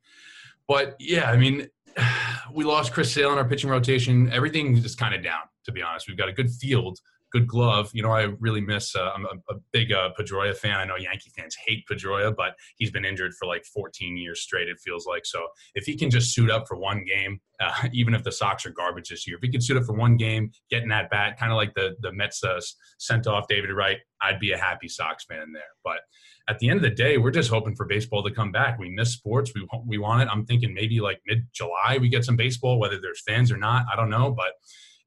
But 0.67 0.95
yeah, 1.01 1.31
I 1.31 1.37
mean, 1.37 1.69
we 2.53 2.65
lost 2.65 2.93
Chris 2.93 3.13
Sale 3.13 3.33
in 3.33 3.39
our 3.39 3.45
pitching 3.45 3.71
rotation. 3.71 4.31
Everything 4.33 4.77
is 4.77 4.95
kind 4.95 5.15
of 5.15 5.23
down, 5.23 5.43
to 5.65 5.73
be 5.73 5.83
honest. 5.83 6.09
We've 6.09 6.17
got 6.17 6.29
a 6.29 6.33
good 6.33 6.51
field, 6.51 6.99
good 7.31 7.47
glove. 7.47 7.91
You 7.93 8.03
know, 8.03 8.11
I 8.11 8.29
really 8.41 8.61
miss. 8.61 8.95
Uh, 8.95 9.11
I'm 9.15 9.25
a, 9.25 9.55
a 9.55 9.57
big 9.73 9.93
uh, 9.93 10.11
Pedroia 10.19 10.57
fan. 10.57 10.77
I 10.77 10.85
know 10.85 10.97
Yankee 10.97 11.31
fans 11.37 11.57
hate 11.67 11.85
Pedroia, 11.91 12.35
but 12.35 12.55
he's 12.77 12.91
been 12.91 13.05
injured 13.05 13.35
for 13.35 13.47
like 13.47 13.65
14 13.65 14.17
years 14.17 14.41
straight. 14.41 14.69
It 14.69 14.79
feels 14.85 15.07
like 15.07 15.27
so. 15.27 15.47
If 15.75 15.85
he 15.85 15.97
can 15.97 16.11
just 16.11 16.35
suit 16.35 16.51
up 16.51 16.67
for 16.67 16.77
one 16.77 17.05
game, 17.05 17.41
uh, 17.61 17.89
even 17.93 18.15
if 18.15 18.23
the 18.23 18.33
Sox 18.33 18.65
are 18.67 18.71
garbage 18.71 19.09
this 19.09 19.27
year, 19.27 19.37
if 19.37 19.43
he 19.43 19.51
can 19.51 19.61
suit 19.61 19.77
up 19.77 19.85
for 19.85 19.95
one 19.95 20.17
game, 20.17 20.51
getting 20.71 20.89
that 20.89 21.11
bat, 21.11 21.39
kind 21.39 21.53
of 21.53 21.57
like 21.57 21.75
the 21.75 21.97
the 22.01 22.13
Mets 22.13 22.43
uh, 22.45 22.61
sent 22.99 23.27
off 23.27 23.49
David 23.49 23.71
Wright, 23.71 23.99
I'd 24.21 24.41
be 24.41 24.53
a 24.53 24.59
happy 24.59 24.89
Sox 24.89 25.25
fan 25.25 25.53
there. 25.53 25.63
But 25.85 26.01
at 26.49 26.59
the 26.59 26.71
end 26.71 26.79
of 26.79 26.83
the 26.83 26.91
day, 26.91 27.19
we're 27.19 27.31
just 27.31 27.51
hoping 27.51 27.77
for 27.77 27.85
baseball 27.85 28.23
to 28.23 28.31
come 28.31 28.51
back. 28.51 28.79
We 28.79 28.89
miss 28.89 29.13
sports. 29.13 29.53
We 29.55 29.67
we 29.87 29.99
want 29.99 30.23
it. 30.23 30.29
I'm 30.31 30.47
thinking 30.47 30.73
maybe 30.73 31.01
like 31.01 31.21
mid 31.27 31.47
July 31.53 31.99
we 32.01 32.09
get 32.09 32.25
some 32.25 32.37
baseball, 32.37 32.79
whether 32.79 33.01
there's 33.01 33.23
fans 33.23 33.53
or 33.53 33.59
not. 33.59 33.85
I 33.93 33.97
don't 33.97 34.11
know, 34.11 34.31
but 34.31 34.53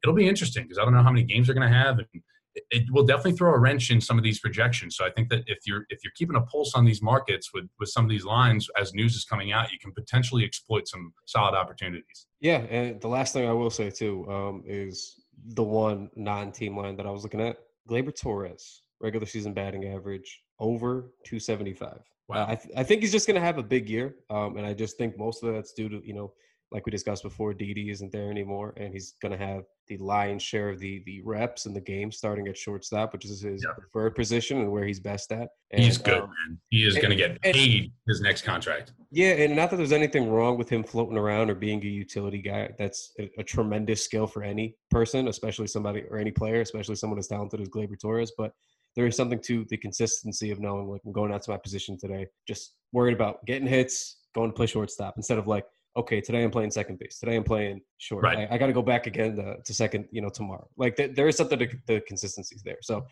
it'll 0.04 0.16
be 0.16 0.28
interesting 0.28 0.64
because 0.64 0.78
I 0.78 0.84
don't 0.84 0.94
know 0.94 1.04
how 1.04 1.12
many 1.12 1.24
games 1.24 1.48
they're 1.48 1.56
going 1.56 1.70
to 1.70 1.78
have, 1.78 2.00
and 2.00 2.08
it, 2.56 2.64
it, 2.72 2.92
will 2.92 3.06
definitely 3.06 3.34
throw 3.34 3.54
a 3.54 3.58
wrench 3.58 3.92
in 3.92 4.02
some 4.02 4.18
of 4.18 4.24
these 4.24 4.40
projections. 4.40 4.96
So 4.96 5.06
I 5.06 5.12
think 5.12 5.30
that 5.30 5.44
if 5.48 5.60
you're 5.66 5.86
if 5.90 6.04
you're 6.04 6.14
keeping 6.16 6.36
a 6.36 6.42
pulse 6.42 6.74
on 6.76 6.86
these 6.86 7.02
markets 7.02 7.52
with 7.54 7.66
with 7.80 7.90
some 7.90 8.04
of 8.04 8.10
these 8.10 8.26
lines 8.26 8.70
as 8.80 8.94
news 8.94 9.16
is 9.16 9.24
coming 9.24 9.52
out, 9.52 9.72
you 9.72 9.80
can 9.80 9.94
potentially 9.94 10.44
exploit 10.44 10.88
some 10.88 11.14
solid 11.26 11.56
opportunities. 11.56 12.28
Yeah, 12.40 12.58
and 12.70 13.00
the 13.00 13.08
last 13.08 13.34
thing 13.34 13.48
I 13.48 13.54
will 13.54 13.70
say 13.70 13.90
too 13.90 14.30
um, 14.30 14.64
is 14.66 15.22
the 15.54 15.64
one 15.64 16.10
non-team 16.16 16.78
line 16.78 16.96
that 16.98 17.06
I 17.06 17.12
was 17.12 17.24
looking 17.24 17.42
at, 17.42 17.58
Gleyber 17.90 18.16
Torres, 18.16 18.84
regular 19.00 19.26
season 19.26 19.54
batting 19.54 19.86
average 19.88 20.42
over 20.60 21.12
275. 21.26 22.00
Wow. 22.28 22.44
Uh, 22.44 22.46
I, 22.52 22.56
th- 22.56 22.74
I 22.78 22.84
think 22.84 23.02
he's 23.02 23.12
just 23.12 23.28
going 23.28 23.36
to 23.36 23.46
have 23.46 23.58
a 23.58 23.64
big 23.64 23.90
year, 23.90 24.16
um, 24.30 24.58
and 24.58 24.66
I 24.66 24.74
just 24.74 24.98
think 24.98 25.18
most 25.18 25.44
of 25.44 25.54
that's 25.54 25.74
due 25.74 25.90
to 25.90 26.02
you 26.06 26.14
know 26.14 26.34
like 26.72 26.86
we 26.86 26.92
discussed 26.92 27.24
before, 27.24 27.54
Didi 27.54 27.90
isn't 27.90 28.12
there 28.12 28.30
anymore, 28.32 28.74
and 28.78 28.94
he's 28.94 29.16
going 29.22 29.32
to 29.32 29.38
have 29.38 29.64
the 29.88 29.98
lion's 29.98 30.42
share 30.42 30.70
of 30.70 30.80
the 30.80 31.04
the 31.06 31.22
reps 31.26 31.66
in 31.66 31.74
the 31.74 31.82
game, 31.82 32.12
starting 32.12 32.48
at 32.48 32.58
shortstop, 32.58 33.12
which 33.12 33.26
is 33.26 33.42
his 33.42 33.64
yeah. 33.64 33.74
preferred 33.78 34.16
position 34.16 34.60
and 34.60 34.72
where 34.72 34.86
he's 34.86 35.00
best 35.00 35.32
at. 35.34 35.50
And, 35.72 35.84
he's 35.84 35.98
good, 35.98 36.22
um, 36.22 36.30
man. 36.30 36.58
He 36.70 36.86
is 36.86 36.96
going 36.96 37.10
to 37.10 37.16
get 37.16 37.42
paid 37.42 37.84
and, 37.84 37.92
his 38.08 38.22
next 38.22 38.44
contract. 38.44 38.94
Yeah, 39.12 39.32
and 39.32 39.56
not 39.56 39.70
that 39.72 39.78
there's 39.78 39.92
anything 39.92 40.30
wrong 40.30 40.58
with 40.58 40.70
him 40.70 40.84
floating 40.84 41.18
around 41.18 41.50
or 41.50 41.56
being 41.56 41.84
a 41.84 41.88
utility 41.88 42.42
guy. 42.42 42.70
That's 42.78 43.12
a, 43.20 43.30
a 43.38 43.44
tremendous 43.44 44.04
skill 44.04 44.28
for 44.28 44.44
any 44.44 44.76
person, 44.90 45.28
especially 45.28 45.68
somebody 45.68 46.04
or 46.10 46.18
any 46.18 46.32
player, 46.32 46.62
especially 46.62 46.96
someone 46.96 47.20
as 47.20 47.28
talented 47.28 47.60
as 47.60 47.68
Gleyber 47.68 48.00
Torres. 48.00 48.32
But 48.38 48.54
there 48.96 49.08
is 49.08 49.16
something 49.18 49.42
to 49.42 49.66
the 49.70 49.78
consistency 49.78 50.52
of 50.52 50.60
knowing, 50.60 50.88
like, 50.88 51.02
I'm 51.06 51.12
going 51.12 51.34
out 51.34 51.42
to 51.44 51.52
my 51.52 51.58
position 51.58 51.98
today, 51.98 52.28
just 52.48 52.76
worried 52.94 53.14
about 53.14 53.46
getting 53.46 53.68
hits, 53.68 54.18
going 54.34 54.50
to 54.50 54.56
play 54.56 54.68
shortstop 54.68 55.16
instead 55.18 55.38
of 55.38 55.48
like 55.48 55.66
okay, 55.96 56.22
today 56.22 56.44
I'm 56.44 56.52
playing 56.52 56.72
second 56.72 57.00
base. 57.00 57.20
Today 57.20 57.36
I'm 57.36 57.44
playing 57.44 57.82
short. 57.98 58.24
Right. 58.24 58.50
I, 58.50 58.56
I 58.56 58.58
got 58.58 58.68
to 58.68 58.74
go 58.74 58.82
back 58.82 59.08
again 59.08 59.36
to, 59.36 59.58
to, 59.64 59.74
second, 59.74 60.06
you 60.12 60.22
know, 60.22 60.30
tomorrow. 60.30 60.68
Like 60.78 60.96
th- 60.96 61.16
there 61.16 61.28
is 61.28 61.36
something 61.36 61.60
to 61.60 61.68
the 61.88 62.02
consistencies 62.02 62.62
there. 62.64 62.78
So 62.82 63.06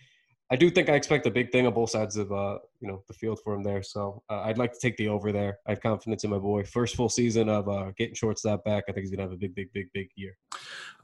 I 0.52 0.56
do 0.56 0.72
think 0.72 0.90
I 0.90 0.94
expect 0.94 1.28
a 1.28 1.32
big 1.32 1.52
thing 1.52 1.68
on 1.68 1.74
both 1.74 1.92
sides 1.92 2.18
of, 2.18 2.32
uh, 2.32 2.58
you 2.80 2.88
know, 2.88 3.04
the 3.08 3.14
field 3.14 3.40
for 3.44 3.54
him 3.54 3.62
there. 3.62 3.84
So 3.84 4.24
uh, 4.30 4.42
I'd 4.42 4.58
like 4.58 4.74
to 4.74 4.80
take 4.80 4.98
the 4.98 5.08
over 5.08 5.32
there. 5.32 5.60
I 5.68 5.72
have 5.72 5.82
confidence 5.82 6.24
in 6.24 6.32
my 6.32 6.40
boy. 6.40 6.64
First 6.64 6.96
full 6.96 7.10
season 7.10 7.50
of 7.50 7.70
uh, 7.70 7.92
getting 7.98 8.16
shortstop 8.16 8.64
back. 8.64 8.86
I 8.88 8.94
think 8.94 9.04
he's 9.04 9.12
gonna 9.12 9.24
have 9.24 9.32
a 9.32 9.38
big, 9.38 9.54
big, 9.54 9.72
big, 9.74 9.88
big 9.94 10.10
year. 10.16 10.36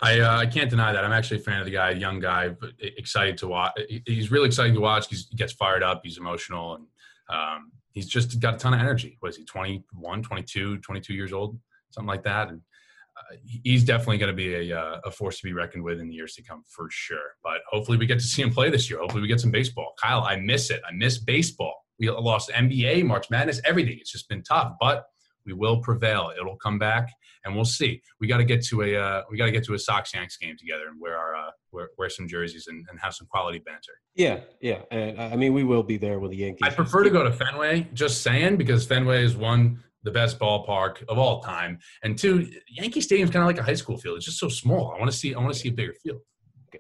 I 0.02 0.20
uh, 0.20 0.38
I 0.38 0.48
can't 0.48 0.70
deny 0.70 0.94
that. 0.94 1.06
I'm 1.06 1.12
actually 1.12 1.42
a 1.42 1.44
fan 1.44 1.60
of 1.60 1.66
the 1.66 1.72
guy, 1.72 1.92
young 1.92 2.20
guy, 2.20 2.50
but 2.50 2.72
excited 2.80 3.38
to 3.40 3.48
watch. 3.48 3.74
He's 4.08 4.32
really 4.32 4.48
exciting 4.48 4.74
to 4.74 4.82
watch. 4.82 5.08
He's, 5.10 5.28
he 5.30 5.38
gets 5.38 5.54
fired 5.54 5.84
up. 5.84 6.02
He's 6.04 6.18
emotional 6.18 6.76
and. 6.76 6.88
Um, 7.30 7.72
he's 7.92 8.08
just 8.08 8.40
got 8.40 8.56
a 8.56 8.58
ton 8.58 8.74
of 8.74 8.80
energy. 8.80 9.18
Was 9.22 9.38
he 9.38 9.46
21, 9.46 10.24
22, 10.24 10.78
22 10.80 11.14
years 11.14 11.34
old, 11.34 11.60
something 11.92 12.08
like 12.08 12.24
that? 12.24 12.50
And 12.50 12.62
uh, 13.18 13.38
he's 13.64 13.84
definitely 13.84 14.18
going 14.18 14.32
to 14.32 14.36
be 14.36 14.72
a, 14.72 14.80
uh, 14.80 15.00
a 15.06 15.12
force 15.12 15.40
to 15.40 15.44
be 15.46 15.54
reckoned 15.54 15.84
with 15.84 16.00
in 16.00 16.08
the 16.08 16.14
years 16.14 16.36
to 16.36 16.44
come 16.44 16.64
for 16.68 16.88
sure. 16.92 17.36
But 17.44 17.60
hopefully 17.70 17.98
we 17.98 18.06
get 18.06 18.20
to 18.20 18.26
see 18.26 18.42
him 18.42 18.52
play 18.52 18.70
this 18.70 18.90
year. 18.90 19.00
Hopefully 19.00 19.22
we 19.22 19.28
get 19.28 19.40
some 19.40 19.52
baseball. 19.52 19.94
Kyle, 20.02 20.22
I 20.22 20.36
miss 20.36 20.70
it. 20.70 20.82
I 20.88 20.94
miss 20.94 21.18
baseball. 21.18 21.74
We 21.98 22.10
lost 22.10 22.50
NBA, 22.50 23.06
March 23.06 23.30
Madness, 23.30 23.62
everything. 23.64 23.98
It's 24.00 24.12
just 24.12 24.28
been 24.28 24.44
tough, 24.44 24.74
but 24.82 25.06
we 25.46 25.54
will 25.54 25.82
prevail. 25.82 26.32
It'll 26.38 26.58
come 26.58 26.80
back, 26.80 27.10
and 27.44 27.56
we'll 27.56 27.66
see. 27.66 28.02
We 28.20 28.28
got 28.28 28.38
to 28.38 28.44
get 28.44 28.64
to 28.66 28.82
a 28.84 28.96
uh, 28.96 29.22
we 29.30 29.38
got 29.38 29.46
to 29.46 29.52
get 29.52 29.64
to 29.66 29.74
a 29.74 29.80
Sox 29.80 30.14
Yanks 30.14 30.38
game 30.38 30.56
together 30.58 30.88
and 30.88 31.00
wear 31.00 31.18
our 31.18 31.36
uh, 31.36 31.52
wear, 31.72 31.90
wear 31.98 32.10
some 32.10 32.28
jerseys 32.28 32.68
and, 32.68 32.86
and 32.90 33.00
have 33.00 33.14
some 33.14 33.28
quality 33.28 33.60
banter. 33.60 33.94
Yeah, 34.16 34.40
yeah, 34.62 34.82
and 34.92 35.22
I 35.22 35.36
mean 35.36 35.54
we 35.54 35.64
will 35.64 35.84
be 35.84 35.98
there 35.98 36.20
with 36.20 36.32
the 36.32 36.38
Yankees. 36.38 36.62
I 36.64 36.70
prefer 36.70 37.04
to 37.04 37.10
go 37.10 37.24
to 37.24 37.32
Fenway, 37.32 37.88
just 37.94 38.22
saying, 38.22 38.58
because 38.58 38.86
Fenway 38.86 39.24
is 39.24 39.36
one 39.36 39.84
the 40.04 40.12
best 40.12 40.38
ballpark 40.38 41.04
of 41.10 41.18
all 41.18 41.42
time, 41.42 41.80
and 42.04 42.18
two, 42.18 42.48
Yankee 42.70 43.02
Stadium 43.02 43.28
is 43.28 43.34
kind 43.34 43.44
of 43.44 43.48
like 43.48 43.58
a 43.58 43.64
high 43.64 43.74
school 43.74 43.98
field. 43.98 44.18
It's 44.18 44.26
just 44.26 44.40
so 44.40 44.50
small. 44.50 44.94
I 44.96 45.00
want 45.00 45.12
to 45.12 45.18
see 45.18 45.34
I 45.34 45.40
want 45.40 45.54
to 45.54 45.60
see 45.60 45.70
a 45.70 45.74
bigger 45.74 45.94
field. 45.94 46.22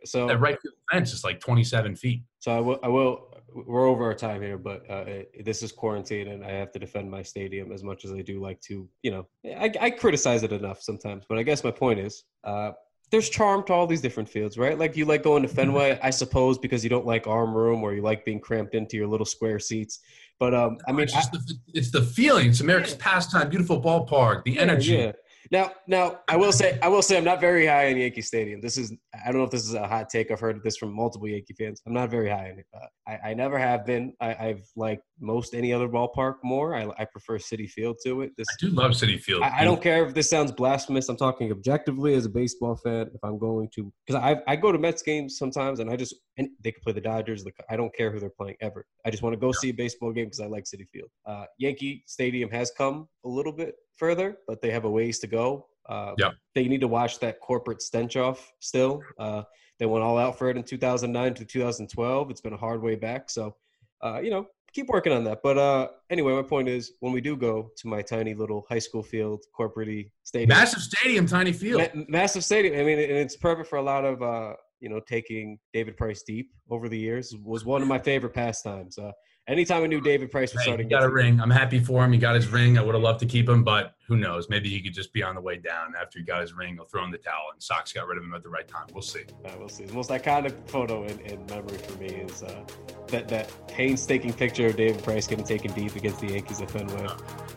So 0.03 0.27
that 0.27 0.39
right 0.39 0.57
fence 0.91 1.13
is 1.13 1.23
like 1.23 1.39
27 1.39 1.95
feet. 1.95 2.23
So 2.39 2.51
I 2.51 2.59
will 2.59 2.79
I 2.83 2.87
will 2.87 3.34
we're 3.55 3.87
over 3.87 4.03
our 4.03 4.13
time 4.13 4.41
here, 4.41 4.57
but 4.57 4.89
uh, 4.89 5.05
this 5.43 5.63
is 5.63 5.71
quarantine, 5.71 6.27
and 6.27 6.43
I 6.43 6.51
have 6.51 6.71
to 6.73 6.79
defend 6.79 7.09
my 7.09 7.23
stadium 7.23 7.71
as 7.71 7.83
much 7.83 8.03
as 8.03 8.11
I 8.11 8.21
do 8.21 8.41
like 8.41 8.59
to. 8.61 8.87
You 9.01 9.11
know, 9.11 9.27
I, 9.45 9.71
I 9.79 9.89
criticize 9.91 10.43
it 10.43 10.51
enough 10.51 10.81
sometimes, 10.81 11.25
but 11.27 11.37
I 11.37 11.43
guess 11.43 11.63
my 11.63 11.71
point 11.71 11.99
is, 11.99 12.25
uh, 12.43 12.71
there's 13.11 13.29
charm 13.29 13.63
to 13.65 13.73
all 13.73 13.87
these 13.87 14.01
different 14.01 14.27
fields, 14.27 14.57
right? 14.57 14.77
Like 14.77 14.97
you 14.97 15.05
like 15.05 15.23
going 15.23 15.43
to 15.43 15.47
Fenway, 15.47 15.99
I 16.01 16.09
suppose, 16.09 16.57
because 16.57 16.83
you 16.83 16.89
don't 16.89 17.05
like 17.05 17.27
arm 17.27 17.53
room 17.53 17.83
or 17.83 17.93
you 17.93 18.01
like 18.01 18.25
being 18.25 18.39
cramped 18.39 18.75
into 18.75 18.97
your 18.97 19.07
little 19.07 19.27
square 19.27 19.59
seats. 19.59 19.99
But 20.39 20.53
um, 20.53 20.77
I 20.87 20.91
mean, 20.91 21.03
it's, 21.03 21.15
I, 21.15 21.21
the, 21.31 21.53
it's 21.73 21.91
the 21.91 22.01
feeling. 22.01 22.49
It's 22.49 22.61
America's 22.61 22.93
yeah. 22.93 22.97
pastime, 23.01 23.49
beautiful 23.49 23.81
ballpark, 23.81 24.43
the 24.43 24.53
yeah, 24.53 24.61
energy. 24.61 24.95
Yeah. 24.95 25.11
Now, 25.51 25.71
now 25.87 26.19
I 26.27 26.35
will 26.35 26.51
say, 26.51 26.79
I 26.81 26.87
will 26.87 27.03
say, 27.03 27.15
I'm 27.17 27.23
not 27.23 27.39
very 27.39 27.67
high 27.67 27.91
on 27.91 27.97
Yankee 27.97 28.21
Stadium. 28.21 28.59
This 28.59 28.77
is, 28.77 28.91
I 29.25 29.31
don't 29.31 29.39
know 29.39 29.45
if 29.45 29.51
this 29.51 29.65
is 29.65 29.73
a 29.73 29.87
hot 29.87 30.09
take. 30.09 30.29
I've 30.29 30.39
heard 30.39 30.61
this 30.63 30.77
from 30.77 30.93
multiple 30.93 31.27
Yankee 31.27 31.55
fans. 31.57 31.81
I'm 31.87 31.93
not 31.93 32.11
very 32.11 32.29
high 32.29 32.51
on 32.51 32.59
it. 32.59 32.65
Uh, 32.73 32.85
I, 33.07 33.29
I, 33.29 33.33
never 33.33 33.57
have 33.57 33.85
been. 33.85 34.13
I, 34.21 34.33
have 34.33 34.61
liked 34.75 35.03
most 35.19 35.55
any 35.55 35.73
other 35.73 35.89
ballpark 35.89 36.35
more. 36.43 36.75
I, 36.75 36.87
I, 36.99 37.05
prefer 37.05 37.39
Citi 37.39 37.67
Field 37.67 37.97
to 38.05 38.21
it. 38.21 38.31
This, 38.37 38.45
I 38.51 38.55
do 38.59 38.69
love 38.69 38.91
Citi 38.91 39.19
Field. 39.19 39.41
I, 39.41 39.61
I, 39.61 39.63
don't 39.63 39.81
care 39.81 40.05
if 40.05 40.13
this 40.13 40.29
sounds 40.29 40.51
blasphemous. 40.51 41.09
I'm 41.09 41.17
talking 41.17 41.51
objectively 41.51 42.13
as 42.13 42.25
a 42.25 42.29
baseball 42.29 42.75
fan. 42.75 43.09
If 43.13 43.23
I'm 43.23 43.39
going 43.39 43.69
to, 43.75 43.91
because 44.05 44.21
I, 44.21 44.41
I 44.47 44.55
go 44.55 44.71
to 44.71 44.77
Mets 44.77 45.01
games 45.01 45.37
sometimes, 45.37 45.79
and 45.79 45.89
I 45.89 45.95
just 45.95 46.15
and 46.37 46.49
they 46.63 46.71
could 46.71 46.83
play 46.83 46.93
the 46.93 47.01
Dodgers. 47.01 47.43
The, 47.43 47.51
I 47.69 47.77
don't 47.77 47.93
care 47.95 48.11
who 48.11 48.19
they're 48.19 48.29
playing 48.29 48.57
ever. 48.61 48.85
I 49.05 49.09
just 49.09 49.23
want 49.23 49.33
to 49.33 49.39
go 49.39 49.47
yeah. 49.47 49.59
see 49.59 49.69
a 49.69 49.73
baseball 49.73 50.11
game 50.11 50.25
because 50.25 50.39
I 50.39 50.45
like 50.45 50.65
Citi 50.65 50.87
Field. 50.93 51.09
Uh, 51.25 51.45
Yankee 51.57 52.03
Stadium 52.05 52.49
has 52.51 52.71
come 52.77 53.07
a 53.25 53.29
little 53.29 53.53
bit 53.53 53.75
further, 53.97 54.37
but 54.47 54.61
they 54.61 54.71
have 54.71 54.85
a 54.85 54.89
ways 54.89 55.19
to 55.19 55.27
go. 55.27 55.67
Uh, 55.87 56.13
yeah. 56.17 56.31
They 56.53 56.67
need 56.67 56.81
to 56.81 56.87
wash 56.87 57.17
that 57.19 57.39
corporate 57.39 57.81
stench 57.81 58.15
off 58.15 58.51
still. 58.59 59.01
Uh, 59.19 59.43
they 59.79 59.85
went 59.85 60.03
all 60.03 60.17
out 60.17 60.37
for 60.37 60.49
it 60.49 60.57
in 60.57 60.63
2009 60.63 61.33
to 61.35 61.45
2012. 61.45 62.31
It's 62.31 62.41
been 62.41 62.53
a 62.53 62.57
hard 62.57 62.81
way 62.81 62.95
back. 62.95 63.29
So, 63.29 63.55
uh, 64.01 64.19
you 64.19 64.29
know, 64.29 64.47
keep 64.73 64.87
working 64.89 65.13
on 65.13 65.23
that. 65.23 65.41
But 65.43 65.57
uh, 65.57 65.87
anyway, 66.09 66.33
my 66.33 66.41
point 66.41 66.67
is 66.67 66.93
when 66.99 67.13
we 67.13 67.21
do 67.21 67.35
go 67.35 67.71
to 67.77 67.87
my 67.87 68.01
tiny 68.01 68.33
little 68.33 68.65
high 68.69 68.79
school 68.79 69.03
field, 69.03 69.43
corporate 69.53 70.07
stadium. 70.23 70.49
Massive 70.49 70.81
stadium, 70.81 71.25
tiny 71.27 71.53
field. 71.53 71.81
Ma- 71.93 72.03
massive 72.07 72.43
stadium. 72.43 72.75
I 72.79 72.83
mean, 72.83 72.99
and 72.99 73.11
it's 73.11 73.35
perfect 73.35 73.69
for 73.69 73.77
a 73.77 73.81
lot 73.81 74.05
of, 74.05 74.21
uh, 74.21 74.53
you 74.79 74.89
know, 74.89 74.99
taking 75.07 75.57
David 75.73 75.97
Price 75.97 76.23
deep 76.23 76.51
over 76.69 76.89
the 76.89 76.97
years 76.97 77.33
was 77.43 77.65
one 77.65 77.81
of 77.81 77.87
my 77.87 77.99
favorite 77.99 78.33
pastimes. 78.33 78.97
Uh, 78.97 79.11
anytime 79.47 79.83
I 79.83 79.87
knew 79.87 80.01
David 80.01 80.31
Price 80.31 80.53
was 80.53 80.61
hey, 80.63 80.69
starting, 80.69 80.87
he 80.87 80.89
got 80.89 81.03
a 81.03 81.09
ring. 81.09 81.39
I'm 81.39 81.49
happy 81.49 81.79
for 81.79 82.03
him. 82.03 82.11
He 82.11 82.17
got 82.17 82.35
his 82.35 82.47
ring. 82.47 82.77
I 82.77 82.81
would 82.81 82.95
have 82.95 83.03
loved 83.03 83.19
to 83.21 83.25
keep 83.25 83.47
him, 83.47 83.63
but 83.63 83.95
who 84.07 84.17
knows? 84.17 84.49
Maybe 84.49 84.69
he 84.69 84.81
could 84.81 84.93
just 84.93 85.13
be 85.13 85.23
on 85.23 85.35
the 85.35 85.41
way 85.41 85.57
down 85.57 85.93
after 85.99 86.19
he 86.19 86.25
got 86.25 86.41
his 86.41 86.53
ring. 86.53 86.75
He'll 86.75 86.85
throw 86.85 87.03
in 87.03 87.11
the 87.11 87.17
towel, 87.17 87.49
and 87.53 87.61
Sox 87.61 87.93
got 87.93 88.07
rid 88.07 88.17
of 88.17 88.23
him 88.23 88.33
at 88.33 88.43
the 88.43 88.49
right 88.49 88.67
time. 88.67 88.87
We'll 88.93 89.01
see. 89.01 89.23
Yeah, 89.43 89.55
we'll 89.57 89.69
see. 89.69 89.85
The 89.85 89.93
most 89.93 90.09
iconic 90.09 90.53
photo 90.67 91.03
in, 91.03 91.19
in 91.21 91.45
memory 91.47 91.77
for 91.77 91.97
me 91.99 92.07
is 92.07 92.43
uh, 92.43 92.63
that 93.07 93.27
that 93.29 93.51
painstaking 93.67 94.33
picture 94.33 94.67
of 94.67 94.75
David 94.75 95.03
Price 95.03 95.27
getting 95.27 95.45
taken 95.45 95.71
deep 95.73 95.95
against 95.95 96.19
the 96.19 96.27
Yankees 96.27 96.61
at 96.61 96.71
Fenway. 96.71 97.07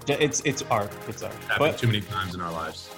It's 0.09 0.41
it's 0.45 0.63
art. 0.71 0.93
It's 1.07 1.23
art. 1.23 1.35
Happened 1.35 1.59
but, 1.59 1.79
too 1.79 1.87
many 1.87 2.01
times 2.01 2.35
in 2.35 2.41
our 2.41 2.53
lives. 2.53 2.91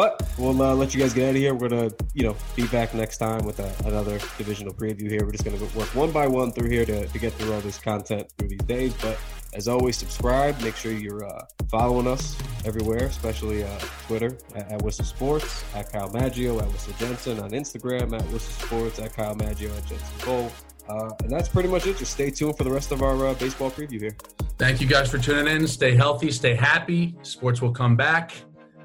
But 0.00 0.26
we'll 0.38 0.62
uh, 0.62 0.74
let 0.74 0.94
you 0.94 1.00
guys 1.02 1.12
get 1.12 1.24
out 1.24 1.30
of 1.32 1.36
here. 1.36 1.54
We're 1.54 1.68
gonna, 1.68 1.90
you 2.14 2.22
know, 2.22 2.34
be 2.56 2.66
back 2.68 2.94
next 2.94 3.18
time 3.18 3.44
with 3.44 3.58
a, 3.60 3.70
another 3.86 4.18
divisional 4.38 4.72
preview 4.72 5.10
here. 5.10 5.26
We're 5.26 5.32
just 5.32 5.44
gonna 5.44 5.62
work 5.76 5.94
one 5.94 6.10
by 6.10 6.26
one 6.26 6.52
through 6.52 6.70
here 6.70 6.86
to, 6.86 7.06
to 7.06 7.18
get 7.18 7.34
through 7.34 7.52
all 7.52 7.60
this 7.60 7.76
content 7.76 8.32
through 8.38 8.48
these 8.48 8.62
days. 8.62 8.94
But 8.94 9.18
as 9.52 9.68
always, 9.68 9.98
subscribe. 9.98 10.58
Make 10.62 10.74
sure 10.76 10.90
you're 10.90 11.26
uh, 11.26 11.44
following 11.68 12.06
us 12.06 12.34
everywhere, 12.64 13.08
especially 13.08 13.62
uh, 13.62 13.78
Twitter 14.06 14.38
at, 14.54 14.72
at, 14.72 14.80
Whistle 14.80 15.04
Sports, 15.04 15.62
at 15.74 15.92
Kyle 15.92 16.10
Maggio, 16.10 16.58
at 16.60 16.68
Whistle 16.68 16.94
Jensen, 16.98 17.38
on 17.38 17.50
Instagram 17.50 18.18
at 18.18 18.26
Whistle 18.28 18.66
Sports, 18.66 18.98
at 19.00 19.12
Kyle 19.12 19.34
Maggio, 19.34 19.68
at 19.76 19.84
Jensen 19.84 20.24
Gold. 20.24 20.50
Uh, 20.88 21.10
and 21.24 21.30
that's 21.30 21.50
pretty 21.50 21.68
much 21.68 21.86
it. 21.86 21.98
Just 21.98 22.14
stay 22.14 22.30
tuned 22.30 22.56
for 22.56 22.64
the 22.64 22.72
rest 22.72 22.90
of 22.90 23.02
our 23.02 23.26
uh, 23.26 23.34
baseball 23.34 23.70
preview 23.70 24.00
here. 24.00 24.16
Thank 24.56 24.80
you 24.80 24.86
guys 24.86 25.10
for 25.10 25.18
tuning 25.18 25.54
in. 25.54 25.68
Stay 25.68 25.94
healthy, 25.94 26.30
stay 26.30 26.54
happy. 26.54 27.18
Sports 27.20 27.60
will 27.60 27.72
come 27.74 27.96
back. 27.96 28.32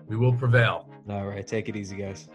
We 0.08 0.18
will 0.18 0.34
prevail. 0.34 0.92
All 1.10 1.26
right. 1.26 1.46
Take 1.46 1.70
it 1.70 1.76
easy, 1.76 1.98
guys. 1.98 2.28